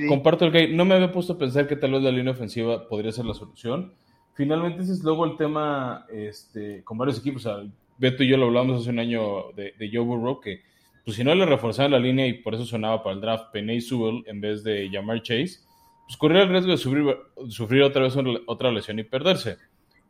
[0.07, 2.87] comparto el que no me había puesto a pensar que tal vez la línea ofensiva
[2.87, 3.93] podría ser la solución.
[4.35, 7.45] Finalmente ese es luego el tema este, con varios equipos.
[7.45, 10.61] O sea, Beto y yo lo hablamos hace un año de, de Joe Burrow, que
[11.05, 13.81] pues si no le reforzaban la línea y por eso sonaba para el draft Penny
[13.81, 15.59] Sewell en vez de llamar Chase,
[16.05, 17.05] pues corría el riesgo de sufrir,
[17.49, 18.15] sufrir otra vez
[18.47, 19.57] otra lesión y perderse.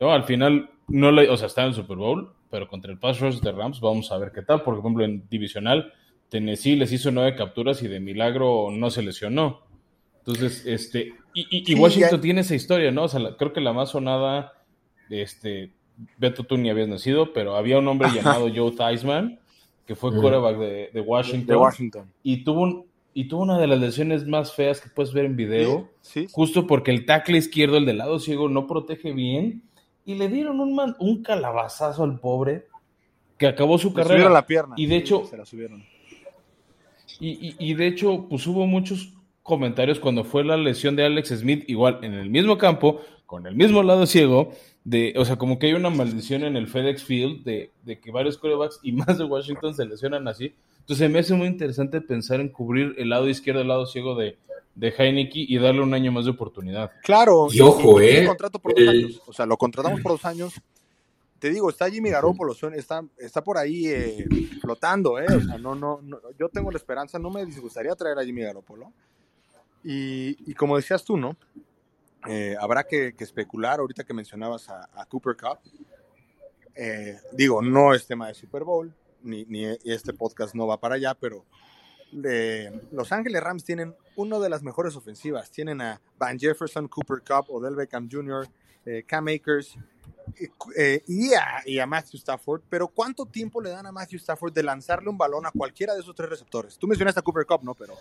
[0.03, 0.11] ¿No?
[0.11, 3.19] Al final, no le, o sea, está en el Super Bowl, pero contra el pass
[3.21, 4.61] rush de Rams vamos a ver qué tal.
[4.61, 5.93] Por ejemplo, en divisional,
[6.29, 9.61] Tennessee les hizo nueve capturas y de milagro no se lesionó.
[10.19, 13.03] Entonces, este, y, y- y Sí, Washington ya- tiene esa historia, ¿no?
[13.03, 14.53] O sea, la- creo que la más sonada,
[15.09, 15.71] este,
[16.17, 18.09] Beto, tú ni habías nacido, pero había un hombre
[18.41, 19.39] llamado Joe Theismann,
[19.85, 20.21] que fue Ujú.
[20.21, 22.11] quarterback de, de Washington, de Washington.
[22.23, 25.35] y tuvo, un- y tuvo una de las lesiones más feas que puedes ver en
[25.35, 26.27] video, Sí, sí.
[26.31, 29.61] justo porque el tackle izquierdo, el del lado ciego, no protege bien,
[30.05, 32.67] y le dieron un, man- un calabazazo al pobre,
[33.37, 34.13] que acabó su Le carrera.
[34.15, 34.75] subieron la pierna.
[34.77, 35.83] Y de Sí, hecho- se la subieron.
[37.19, 39.13] Y, y- y de hecho, pues hubo muchos
[39.43, 43.55] comentarios cuando fue la lesión de Alex Smith, igual en el mismo campo, con el
[43.55, 44.51] mismo lado ciego,
[44.83, 48.11] de, o sea, como que hay una maldición en el FedEx Field de, de que
[48.11, 50.53] varios quarterbacks y más de Washington se lesionan así.
[50.79, 54.37] Entonces me hace muy interesante pensar en cubrir el lado izquierdo, el lado ciego de,
[54.75, 56.91] de Heineke y darle un año más de oportunidad.
[57.03, 57.47] Claro.
[57.51, 59.21] Y ojo, tiene eh, contrato por dos el- años.
[59.27, 60.53] O sea, lo contratamos por dos años.
[61.39, 64.25] Te digo, está Jimmy Garoppolo, está, está por ahí eh,
[64.61, 65.25] flotando, ¿eh?
[65.25, 68.43] O sea, no, no, no, yo tengo la esperanza, no me disgustaría traer a Jimmy
[68.43, 68.93] Garoppolo.
[69.83, 71.35] Y, y como decías tú, ¿no?
[72.29, 75.59] Eh, habrá que, que especular, ahorita que mencionabas a, a Cooper Cup.
[76.75, 80.95] Eh, digo, no es tema de Super Bowl, ni, ni este podcast no va para
[80.95, 81.43] allá, pero
[82.91, 85.51] Los Ángeles Rams tienen una de las mejores ofensivas.
[85.51, 88.47] Tienen a Van Jefferson, Cooper Cup, Odell Beckham Jr.,
[88.85, 89.77] eh, Cam Akers
[90.75, 92.61] eh, y, a, Matthew Stafford.
[92.69, 96.01] Pero ¿cuánto tiempo le dan a Matthew Stafford de lanzarle un balón a cualquiera de
[96.01, 96.77] esos tres receptores?
[96.77, 97.73] Tú mencionaste a Cooper Cup, ¿no?
[97.75, 97.95] Pero,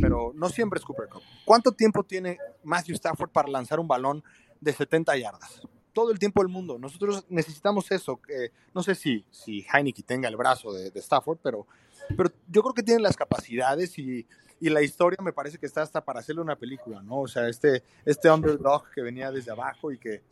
[0.00, 1.22] pero no siempre es Cooper Cup.
[1.44, 4.22] ¿Cuánto tiempo tiene Matthew Stafford para lanzar un balón
[4.60, 5.62] de 70 yardas?
[5.92, 6.78] Todo el tiempo del mundo.
[6.78, 8.20] Nosotros necesitamos eso.
[8.28, 11.66] eh, no sé si, si Heineke tenga el brazo de Stafford, pero
[12.16, 14.26] pero yo creo que tienen las capacidades y,
[14.60, 17.20] y la historia me parece que está hasta para hacerle una película, ¿no?
[17.20, 20.22] O sea, este, este underdog que venía desde abajo y que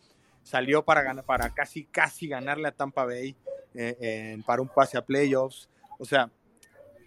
[0.43, 3.35] salió para, ganar, para casi, casi ganarle a Tampa Bay
[3.75, 3.97] eh,
[4.47, 5.69] para un pase a playoffs.
[5.99, 6.31] O sea,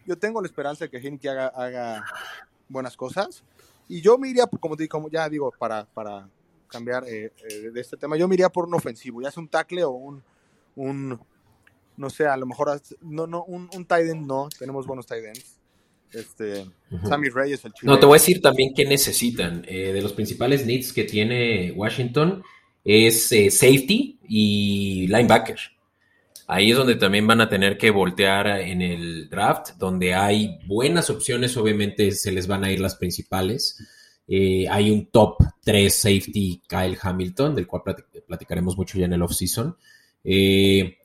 [0.05, 2.05] yo tengo la esperanza de que Heineke haga, haga
[2.67, 3.43] buenas cosas
[3.87, 6.27] y yo me como, di- como ya digo, para, para
[6.67, 9.83] cambiar eh, eh, de este tema, yo me por un ofensivo, ya sea un tackle
[9.83, 9.91] o
[10.75, 11.19] un
[11.97, 15.25] no sé, a lo mejor no, no, un, un tight end no, tenemos buenos tight
[15.25, 15.57] ends.
[16.13, 16.65] Este.
[17.07, 17.85] Sammy Reyes, el chico.
[17.85, 19.65] No, te voy a decir también qué necesitan.
[19.67, 22.41] Eh, de los principales needs que tiene Washington
[22.83, 25.59] es eh, safety y linebacker.
[26.47, 31.09] Ahí es donde también van a tener que voltear en el draft, donde hay buenas
[31.09, 33.77] opciones, obviamente se les van a ir las principales.
[34.29, 39.13] Eh, hay un top 3 safety, Kyle Hamilton, del cual plati- platicaremos mucho ya en
[39.13, 39.75] el offseason.
[40.23, 40.97] Eh,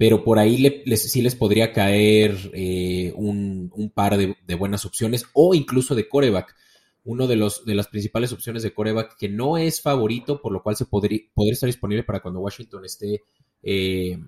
[0.00, 4.54] pero por ahí le- les- sí les podría caer eh, un, un par de, de
[4.54, 6.56] buenas opciones o incluso de coreback.
[7.04, 10.62] Uno de, los, de las principales opciones de coreback que no es favorito, por lo
[10.62, 13.22] cual se podría, podría estar disponible para cuando Washington esté
[13.62, 14.18] eh,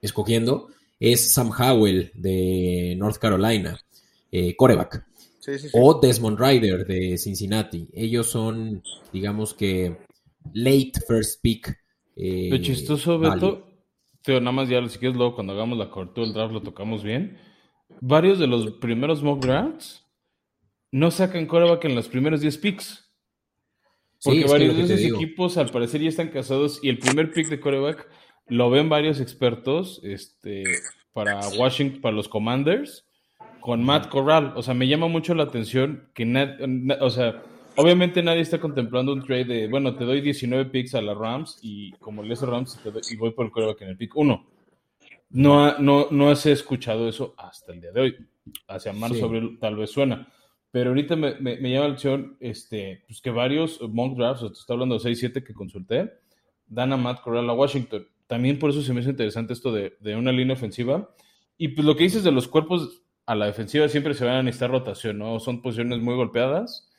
[0.00, 3.78] escogiendo, es Sam Howell de North Carolina,
[4.30, 5.04] eh, coreback.
[5.40, 5.78] Sí, sí, sí.
[5.78, 7.88] O Desmond Ryder de Cincinnati.
[7.92, 9.96] Ellos son, digamos que,
[10.54, 11.76] late first pick.
[12.16, 13.34] eh, Lo chistoso, value.
[13.34, 13.71] Beto,
[14.26, 17.38] Nada más ya si quieres luego cuando hagamos la cobertura del draft lo tocamos bien.
[18.00, 20.06] Varios de los primeros mock drafts
[20.90, 23.10] no sacan coreback en los primeros 10 picks.
[24.22, 27.58] Porque varios de esos equipos al parecer ya están casados y el primer pick de
[27.58, 28.08] coreback
[28.46, 30.62] lo ven varios expertos este,
[31.12, 33.04] para Washington, para los Commanders,
[33.60, 34.52] con Matt Corral.
[34.54, 36.24] O sea, me llama mucho la atención que,
[37.00, 37.42] o sea,
[37.76, 41.58] obviamente nadie está contemplando un trade de, bueno, te doy 19 picks a la Rams
[41.62, 44.16] y como le hizo Rams te doy- y voy por el coreback en el pick
[44.16, 44.46] 1.
[45.30, 48.16] No, ha- no, no has escuchado eso hasta el día de hoy.
[48.68, 49.56] Hacia marzo, Sí.
[49.60, 50.28] tal vez suena.
[50.70, 54.52] Pero ahorita me, me- me llama la atención este, pues que varios mock drafts, o
[54.52, 56.12] te estoy hablando de 6-7 que consulté,
[56.66, 58.06] dan a Matt Corral a Washington.
[58.26, 61.14] También por eso se me hizo interesante esto de, de una línea ofensiva.
[61.58, 64.42] Y pues lo que dices de los cuerpos a la defensiva siempre se van a
[64.42, 65.38] necesitar rotación, ¿no?
[65.38, 66.90] Son posiciones muy golpeadas.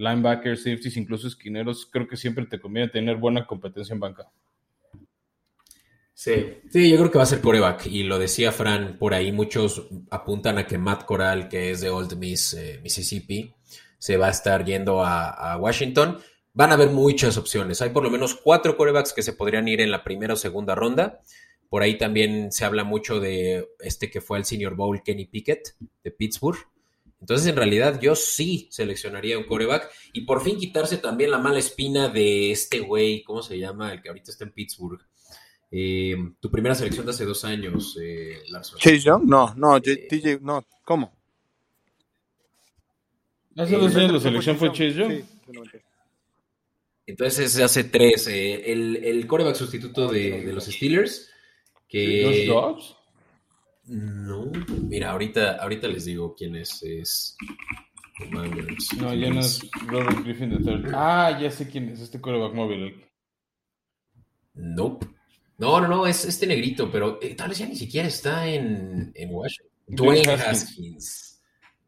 [0.00, 4.30] Linebackers, safeties, incluso esquineros, creo que siempre te conviene tener buena competencia en banca.
[6.14, 6.32] Sí,
[6.70, 7.86] sí, yo creo que va a ser coreback.
[7.86, 11.90] Y lo decía Fran, por ahí muchos apuntan a que Matt Corral, que es de
[11.90, 13.54] Old Miss, eh, Mississippi,
[13.98, 16.18] se va a estar yendo a, a Washington.
[16.52, 17.80] Van a haber muchas opciones.
[17.80, 20.74] Hay por lo menos cuatro corebacks que se podrían ir en la primera o segunda
[20.74, 21.20] ronda.
[21.68, 25.76] Por ahí también se habla mucho de este que fue al Senior Bowl, Kenny Pickett,
[26.02, 26.58] de Pittsburgh.
[27.20, 31.58] Entonces, en realidad, yo sí seleccionaría un coreback y por fin quitarse también la mala
[31.58, 33.92] espina de este güey, ¿cómo se llama?
[33.92, 35.00] El que ahorita está en Pittsburgh.
[35.70, 38.78] Eh, tu primera selección de hace dos años, eh, Larson.
[38.78, 41.12] Chase Young, no, no, J- Eh, TJ, no, ¿cómo?
[43.56, 45.10] Hace Eh, dos años la Fue selección fue Chase Young.
[45.10, 45.84] Sí, del 96.
[47.06, 48.26] Entonces, hace tres.
[48.28, 51.30] eh, el, el coreback sustituto de, de los Steelers,
[51.88, 52.24] que...
[52.24, 52.96] ¿Josh Dobbs?
[53.92, 54.50] No,
[54.88, 56.80] mira, ahorita, ahorita les digo quién es.
[56.82, 57.36] Es.
[58.18, 58.88] Commanders.
[58.98, 60.92] No, ya no es Robert Griffin III.
[60.94, 63.04] Ah, ya sé quién es este coreback móvil.
[64.54, 65.06] Nope.
[65.58, 69.10] No, no, no, es este negrito, pero eh, tal vez ya ni siquiera está en,
[69.14, 69.70] en Washington.
[69.88, 70.68] Dwayne Dwayne Haskins.
[70.70, 71.40] Haskins.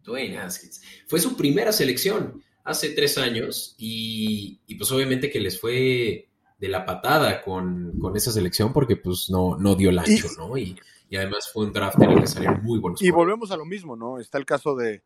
[0.02, 0.82] Dwayne Haskins.
[1.06, 6.68] Fue su primera selección hace tres años y, y pues obviamente que les fue de
[6.68, 10.56] la patada con, con esa selección porque pues no, no dio el ancho, Y- ¿no?
[10.58, 10.76] Y,
[11.12, 13.27] y además fue un draft en el que salieron muy buenos Y jugadores.
[13.27, 14.18] volvemos a lo mismo, ¿no?
[14.18, 15.03] Está el caso de,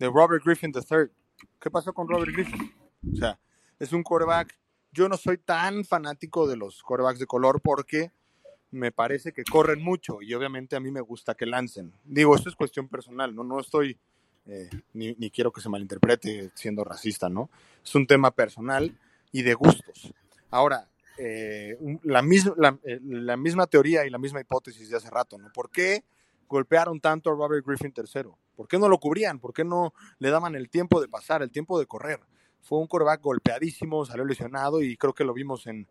[0.00, 1.12] de Robert Griffin III.
[1.60, 2.74] ¿Qué pasó con Robert Griffin?
[3.12, 3.38] O sea,
[3.78, 4.58] es un quarterback.
[4.90, 8.10] Yo no soy tan fanático de los quarterbacks de color porque
[8.72, 11.92] me parece que corren mucho y obviamente a mí me gusta que lancen.
[12.02, 13.44] Digo, esto es cuestión personal, ¿no?
[13.44, 13.96] No estoy,
[14.46, 17.48] eh, ni, ni quiero que se malinterprete siendo racista, ¿no?
[17.84, 18.98] Es un tema personal
[19.30, 20.12] y de gustos.
[20.50, 25.52] Ahora, eh, eh, la misma teoría y la misma hipótesis de hace rato, ¿no?
[25.52, 26.04] ¿Por qué
[26.48, 28.30] golpearon tanto a Robert Griffin III?
[28.56, 29.38] ¿Por qué no lo cubrían?
[29.38, 32.20] ¿Por qué no le daban el tiempo de pasar, el tiempo de correr?
[32.62, 35.86] Fue un quarterback golpeadísimo, salió lesionado y creo que lo vimos en,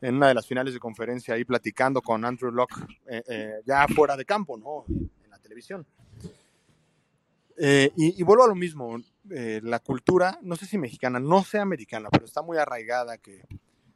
[0.00, 2.74] una de las finales de conferencia ahí platicando con Andrew Locke
[3.06, 4.84] eh, ya fuera de campo, ¿no?
[4.88, 5.86] En la televisión.
[7.56, 12.08] Y, y vuelvo a lo mismo, la cultura, no sé si mexicana, no sé americana,
[12.10, 13.44] pero está muy arraigada que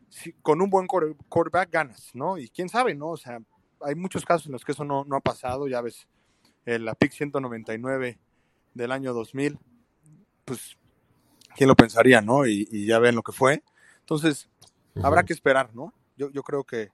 [0.08, 2.38] si- con un buen quarterback ganas, ¿no?
[2.38, 3.08] Y quién sabe, ¿no?
[3.10, 3.40] O sea,
[3.80, 6.06] hay muchos casos en los que eso no, no ha pasado, ya ves,
[6.64, 8.18] eh, la pick 199
[8.74, 9.58] del año 2000,
[10.44, 10.76] pues,
[11.56, 12.46] ¿quién lo pensaría, no?
[12.46, 13.62] Y, y ya ven lo que fue.
[14.00, 14.48] Entonces,
[15.02, 15.92] habrá que esperar, ¿no?
[16.16, 16.90] Yo, yo creo que,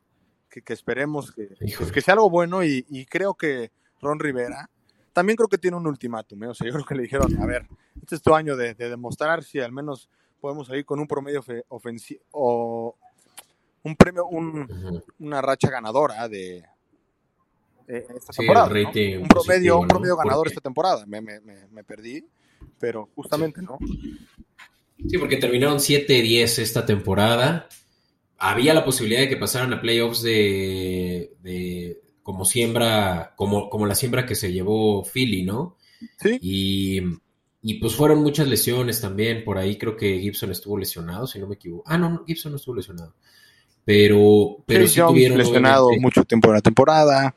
[0.51, 1.49] que, que esperemos que,
[1.79, 3.71] pues, que sea algo bueno y, y creo que
[4.01, 4.69] Ron Rivera
[5.13, 6.49] también creo que tiene un ultimátum, ¿eh?
[6.49, 7.69] o sea, yo creo que le dijeron, a ver,
[8.01, 10.09] este es tu año de, de demostrar si al menos
[10.43, 12.97] podemos salir con un promedio ofensivo o
[13.85, 16.65] un premio, un, una racha ganadora de
[17.87, 18.67] esta Sí, temporada.
[18.67, 18.89] el ¿no?
[18.89, 20.19] rating Un promedio, positivo, un promedio ¿no?
[20.19, 21.07] ganador esta temporada.
[21.07, 22.25] Me, me, me, me perdí,
[22.79, 23.79] pero justamente, ¿no?
[25.09, 27.69] Sí, porque terminaron 7-10 esta temporada.
[28.39, 33.95] Había la posibilidad de que pasaran a playoffs de, de como siembra, como, como la
[33.95, 35.77] siembra que se llevó Philly, ¿no?
[36.19, 37.01] Sí, Y,
[37.63, 39.45] y pues fueron muchas lesiones también.
[39.45, 41.85] Por ahí creo que Gibson estuvo lesionado, si no me equivoco.
[41.87, 43.15] Ah, no, no, Gibson no estuvo lesionado.
[43.85, 47.35] Pero, pero sí tuvieron lesionado obviamente- mucho tiempo de la temporada.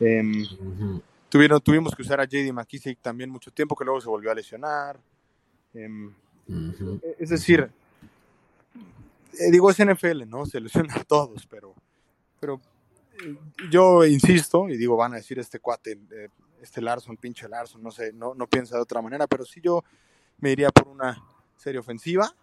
[0.00, 0.44] Em,
[1.28, 4.34] tuvieron, tuvimos que usar a JD McKissick también mucho tiempo, que luego se volvió a
[4.34, 4.98] lesionar.
[5.74, 6.12] Em,
[6.48, 7.00] Ujú.
[7.18, 7.68] es decir,
[9.38, 10.46] eh, digo, es NFL, ¿no?
[10.46, 11.74] Se lesionan a todos, pero,
[12.40, 12.60] pero
[13.24, 13.34] eh,
[13.70, 16.28] yo insisto, y digo, van a decir este cuate, eh,
[16.62, 19.82] este Larson, pinche Larson, no sé, no, no piensa de otra manera, pero sí yo
[20.38, 21.22] me iría por una
[21.56, 22.34] serie ofensiva,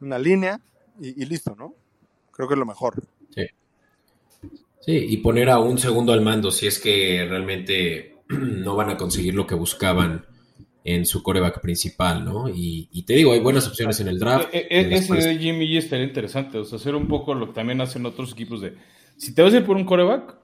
[0.00, 0.60] una línea,
[1.00, 1.74] y, y listo, ¿no?
[2.32, 3.02] Creo que es lo mejor.
[4.80, 8.96] Sí, y poner a un segundo al mando si es que realmente no van a
[8.96, 10.24] conseguir lo que buscaban
[10.84, 12.48] en su coreback principal, ¿no?
[12.48, 14.48] Y, y te digo, hay buenas opciones en el draft.
[14.54, 17.48] E- e- y ese de Jimmy G estaría interesante, o sea, hacer un poco lo
[17.48, 18.76] que también hacen otros equipos de,
[19.16, 20.36] si te vas a ir por un coreback,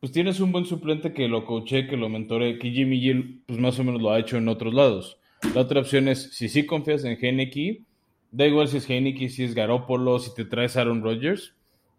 [0.00, 3.58] pues tienes un buen suplente que lo coache, que lo mentore, que Jimmy G pues
[3.58, 5.18] más o menos lo ha hecho en otros lados.
[5.54, 7.82] La otra opción es, si sí confías en Heineke,
[8.30, 11.54] da igual si es Heineke, si es Garoppolo, si te traes Aaron Rodgers,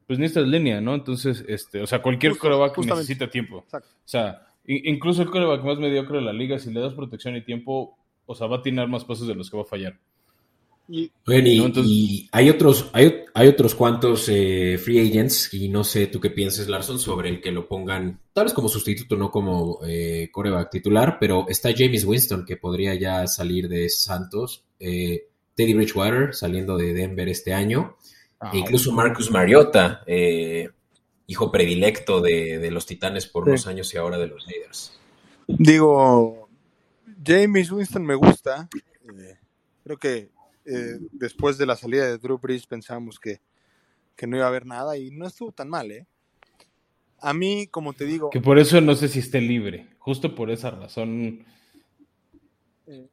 [0.05, 0.95] pues necesitas línea, ¿no?
[0.95, 3.01] Entonces, este, o sea, cualquier Justo- coreback justamente.
[3.01, 3.59] necesita tiempo.
[3.65, 3.89] Exacto.
[3.89, 7.35] O sea, in- incluso el coreback más mediocre de la liga, si le das protección
[7.35, 9.97] y tiempo, o sea, va a tirar más pasos de los que va a fallar.
[10.89, 11.65] Y Oigan, y, ¿no?
[11.65, 16.19] Entonces- y hay otros, hay, hay otros cuantos eh, free agents, y no sé tú
[16.21, 20.29] qué pienses, Larson, sobre el que lo pongan, tal vez como sustituto, no como eh,
[20.31, 26.33] coreback titular, pero está James Winston, que podría ya salir de Santos, eh, Teddy Bridgewater,
[26.33, 27.97] saliendo de Denver este año,
[28.53, 30.69] e incluso Marcus Mariota, eh,
[31.25, 33.49] hijo predilecto de, de los Titanes por Sí.
[33.49, 34.97] unos años y ahora de los Raiders.
[35.47, 36.47] Digo,
[37.25, 38.69] James Winston me gusta.
[39.83, 40.29] creo que
[40.67, 43.39] eh, después de la salida de Drew Brees pensamos que,
[44.15, 46.05] que no iba a haber nada y no estuvo tan mal, ¿eh?
[47.19, 49.87] A mí, como te digo, Que por eso no sé si esté libre.
[49.97, 51.43] Justo por esa razón.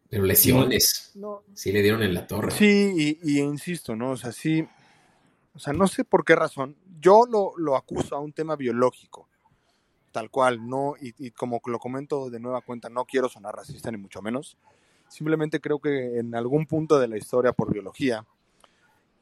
[0.09, 2.53] Pero lesiones, no, sí le dieron en la torre.
[2.53, 4.13] sí, y, y insisto, ¿no?
[4.13, 4.65] O sea, sí,
[5.55, 6.77] o sea, no sé por qué razón.
[7.01, 9.29] Yo lo, lo acuso a un tema biológico.
[10.13, 13.91] tal cual, no, y, y como lo comento de nueva cuenta, no quiero sonar racista
[13.91, 14.57] ni mucho menos.
[15.19, 18.27] Simplemente creo que en algún punto de la historia por biología,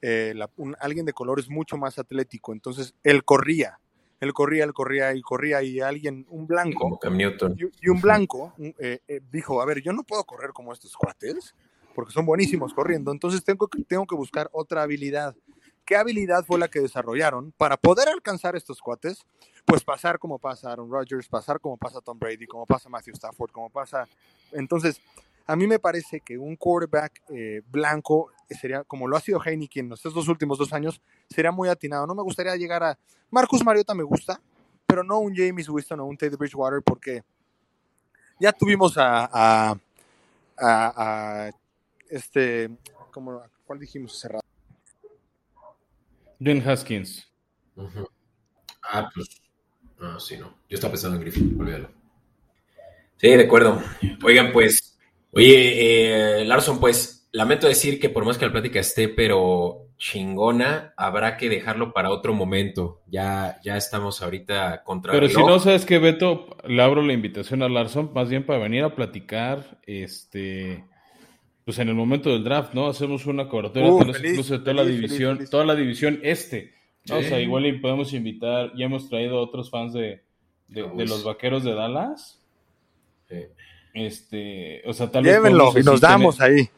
[0.00, 3.78] eh, la- un- alguien de color es mucho más atlético, entonces él corría,
[4.20, 7.58] él corría, él corría y corría y alguien, un blanco, Como Cam Newton.
[7.58, 10.96] y, y un blanco eh, eh, dijo, a ver, yo no puedo correr como estos
[10.96, 11.54] cuates,
[11.94, 15.36] porque son buenísimos corriendo, entonces tengo que, tengo que buscar otra habilidad.
[15.84, 19.26] ¿Qué habilidad fue la que desarrollaron para poder alcanzar estos cuates?
[19.66, 23.50] Pues pasar como pasa Aaron Rodgers, pasar como pasa Tom Brady, como pasa Matthew Stafford,
[23.50, 24.08] como pasa...
[24.52, 25.00] Entonces,
[25.46, 29.86] a mí me parece que un quarterback eh, blanco sería, como lo ha sido Heineken
[29.86, 32.06] en estos dos últimos dos años, sería muy atinado.
[32.06, 32.98] No me gustaría llegar a...
[33.30, 34.40] Marcus Mariota me gusta,
[34.86, 37.22] pero no un James Winston o un Teddy Bridgewater porque
[38.38, 39.70] ya tuvimos a, a,
[40.58, 41.50] a- a
[42.10, 42.70] este,
[43.10, 44.46] ¿cómo, ¿cuál dijimos hace rato?
[46.38, 47.30] Dwayne Haskins.
[48.82, 49.40] Ah, pues.
[50.00, 50.48] Ah, sí, no.
[50.68, 51.88] Yo estaba pensando en Griffin, olvídalo.
[53.16, 53.80] Sí, de acuerdo.
[54.24, 54.91] Oigan, pues.
[55.32, 57.18] Oye, eh, Larson, pues.
[57.34, 62.10] Lamento decir que por más que la plática esté, pero chingona, habrá que dejarlo para
[62.10, 63.00] otro momento.
[63.06, 66.54] Ya, ya estamos ahorita contra Pero si no, ¿sabes qué, Beto?
[66.68, 70.84] Le abro la invitación a Larson, más bien para venir a platicar, este,
[71.64, 72.86] pues en el momento del draft, ¿no?
[72.86, 75.50] Hacemos una cobertura Uh, feliz, de toda la feliz, división, feliz, feliz.
[75.50, 76.74] toda la división este.
[77.08, 77.16] ¿no?
[77.16, 80.22] O sea, igual y podemos invitar, ya hemos traído a otros fans de,
[80.68, 82.38] de, de los vaqueros de Dallas.
[83.30, 83.36] Sí.
[83.94, 86.68] Este, o sea, tal vez Llévenlo y nos tener- damos ahí.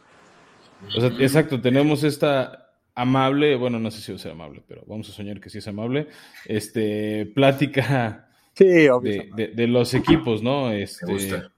[0.96, 5.12] O sea, exacto, tenemos esta amable, bueno, no sé si es amable, pero vamos a
[5.12, 6.08] soñar que sí es amable,
[6.46, 10.70] este, plática Sí, de, de- de los equipos, ¿no?
[10.70, 11.50] Este, Me gusta.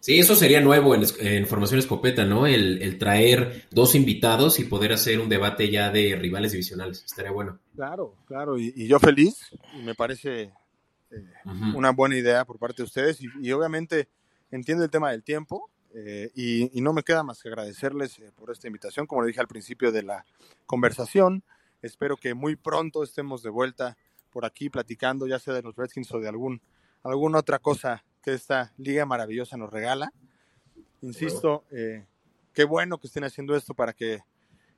[0.00, 2.46] Sí, eso sería nuevo en, Formación Escopeta, ¿no?
[2.46, 7.02] El, el traer dos invitados y poder hacer un debate ya de rivales divisionales.
[7.06, 7.58] Estaría bueno.
[7.74, 8.58] Claro, claro.
[8.58, 9.36] Y, y yo feliz.
[9.78, 10.50] Y me parece
[11.16, 11.78] eh, Ujú.
[11.78, 13.20] una buena idea por parte de ustedes.
[13.22, 14.08] Y, y obviamente
[14.50, 15.70] entiendo el tema del tiempo.
[15.94, 19.06] eh, y, y no me queda más que agradecerles eh, por esta invitación.
[19.06, 20.24] Como le dije al principio de la
[20.66, 21.44] conversación,
[21.82, 23.96] espero que muy pronto estemos de vuelta
[24.30, 26.60] por aquí platicando, ya sea de los Redskins o de algún,
[27.04, 30.12] alguna otra cosa que esta liga maravillosa nos regala.
[31.02, 32.06] Insisto, eh,
[32.52, 34.22] qué bueno que estén haciendo esto para que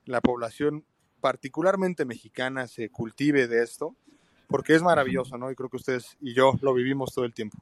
[0.04, 0.84] la población,
[1.20, 3.96] particularmente mexicana, se cultive de esto,
[4.48, 5.50] porque es maravilloso, ¿no?
[5.50, 7.58] Y creo que ustedes y yo lo vivimos todo el tiempo.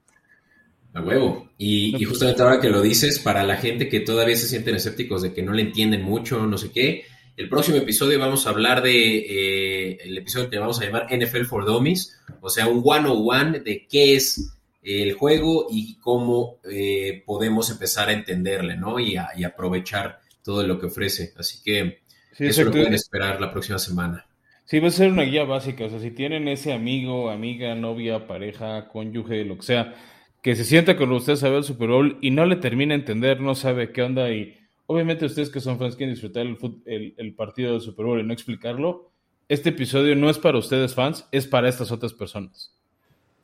[0.93, 1.51] A huevo.
[1.59, 4.77] Y, y pues- justamente ahora que lo dices, para la gente que todavía se sienten
[4.77, 7.05] escépticos de que no le entienden mucho, no sé qué,
[7.37, 11.45] el próximo episodio vamos a hablar de eh, el episodio que vamos a llamar NFL
[11.47, 14.53] for Dummies, o sea, un one-on-one de qué es
[14.85, 19.01] el juego y cómo eh, podemos empezar a entenderle, ¿no?
[19.01, 21.33] Y, a- y aprovechar todo lo que ofrece.
[21.37, 22.03] Así que
[22.37, 24.25] sí, eso lo pueden esperar la próxima semana.
[24.65, 25.85] Sí, va a ser una guía básica.
[25.85, 29.95] O sea, si tienen ese amigo, amiga, novia, pareja, cónyuge, lo que sea,
[30.43, 32.99] que se sienta con ustedes a ver el Super Bowl y no le termina a
[32.99, 34.55] entender, no sabe qué onda y
[34.87, 38.25] obviamente ustedes que son fans quieren disfrutar el, el, el partido del Super Bowl y
[38.25, 39.11] no explicarlo,
[39.49, 42.75] este episodio no es para ustedes fans, es para estas otras personas.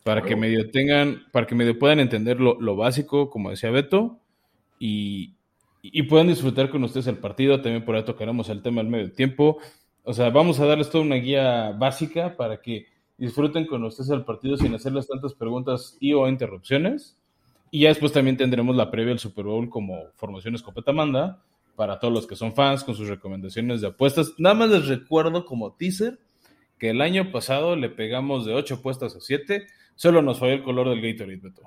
[0.05, 4.19] Para que medio tengan, para que medio puedan entender lo, lo básico, como decía Beto,
[4.79, 5.35] y,
[5.83, 7.61] y puedan disfrutar con ustedes el partido.
[7.61, 9.59] También por ahí tocaremos el tema del medio tiempo.
[10.05, 12.87] O sea, vamos a darles toda una guía básica para que
[13.19, 17.17] disfruten con ustedes el partido sin hacerles tantas preguntas y o interrupciones.
[17.71, 21.43] Y ya después también tendremos la previa al Super Bowl como Formación Escopeta Manda
[21.77, 24.35] para todos los que son fans con sus recomendaciones de apuestas.
[24.39, 26.19] Nada más les recuerdo como teaser
[26.79, 29.67] que el año pasado le pegamos de 8 apuestas a 7.
[29.95, 31.63] Solo nos falló el color del Gatorade, Beto.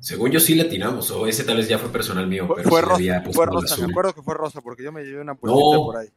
[0.00, 2.68] Según yo sí le atinamos, o ese tal vez ya fue personal mío, Fue, pero
[2.68, 5.36] fue sí rosa, fue rosa, me acuerdo que fue rosa porque yo me llevé una
[5.36, 5.84] puestita No.
[5.84, 6.08] por ahí.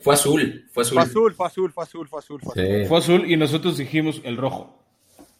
[0.00, 0.94] Fue azul, fue azul.
[0.98, 2.64] Fue azul, fue azul, fue azul, fue azul, fue azul.
[2.82, 2.86] Sí.
[2.88, 4.78] Fue azul y nosotros dijimos el rojo.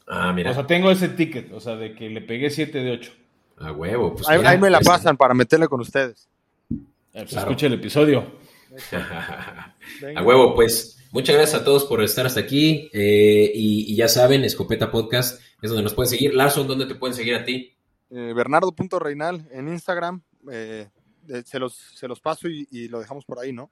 [0.06, 0.50] Ah, mira.
[0.50, 3.12] O sea, tengo ese ticket, o sea, de que le pegué 7 de 8.
[3.58, 4.14] A huevo.
[4.14, 6.28] Pues ahí, mira, ahí me la pues- pasan para meterle con ustedes.
[6.68, 7.48] Pues Claro.
[7.50, 8.32] Escucha el episodio.
[10.16, 12.90] A huevo, pues muchas gracias a todos por estar hasta aquí.
[12.92, 16.34] eh, y, y ya saben, Escopeta Podcast es donde nos pueden seguir.
[16.34, 17.72] Larson, ¿dónde te pueden seguir a ti?
[18.10, 20.22] Eh, Bernardo.reinal en Instagram.
[20.50, 20.88] eh,
[21.28, 23.70] eh, se, los, se los paso y, y lo dejamos por ahí, ¿no?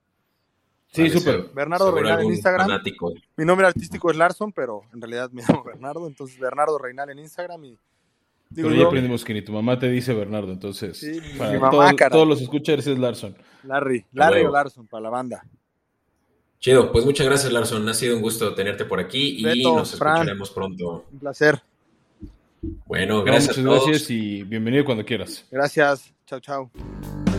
[0.93, 1.49] Sí, súper.
[1.55, 2.67] Bernardo Reinal en Instagram.
[2.67, 3.13] fanático.
[3.37, 6.07] Mi nombre artístico es Larson, pero en realidad me llamo Bernardo.
[6.07, 7.65] Entonces, Bernardo Reinal en Instagram.
[7.65, 7.69] Y
[8.51, 11.39] digo Pero ya yo, aprendimos que ni tu mamá te dice Bernardo, entonces Sí, mi
[11.39, 13.35] para mamá, todos, los escuchas es Larson.
[13.65, 15.43] Larry, Larry o Larson para la banda.
[16.59, 17.89] Chido, pues muchas gracias, Larson.
[17.89, 20.17] Ha sido un gusto tenerte por aquí y Beto, nos Fran.
[20.17, 21.07] escucharemos pronto.
[21.11, 21.61] Un placer.
[22.87, 23.87] Bueno, No, gracias muchas a todos.
[23.89, 25.45] gracias y bienvenido cuando quieras.
[25.51, 26.13] Gracias.
[26.27, 27.32] Chao, chao.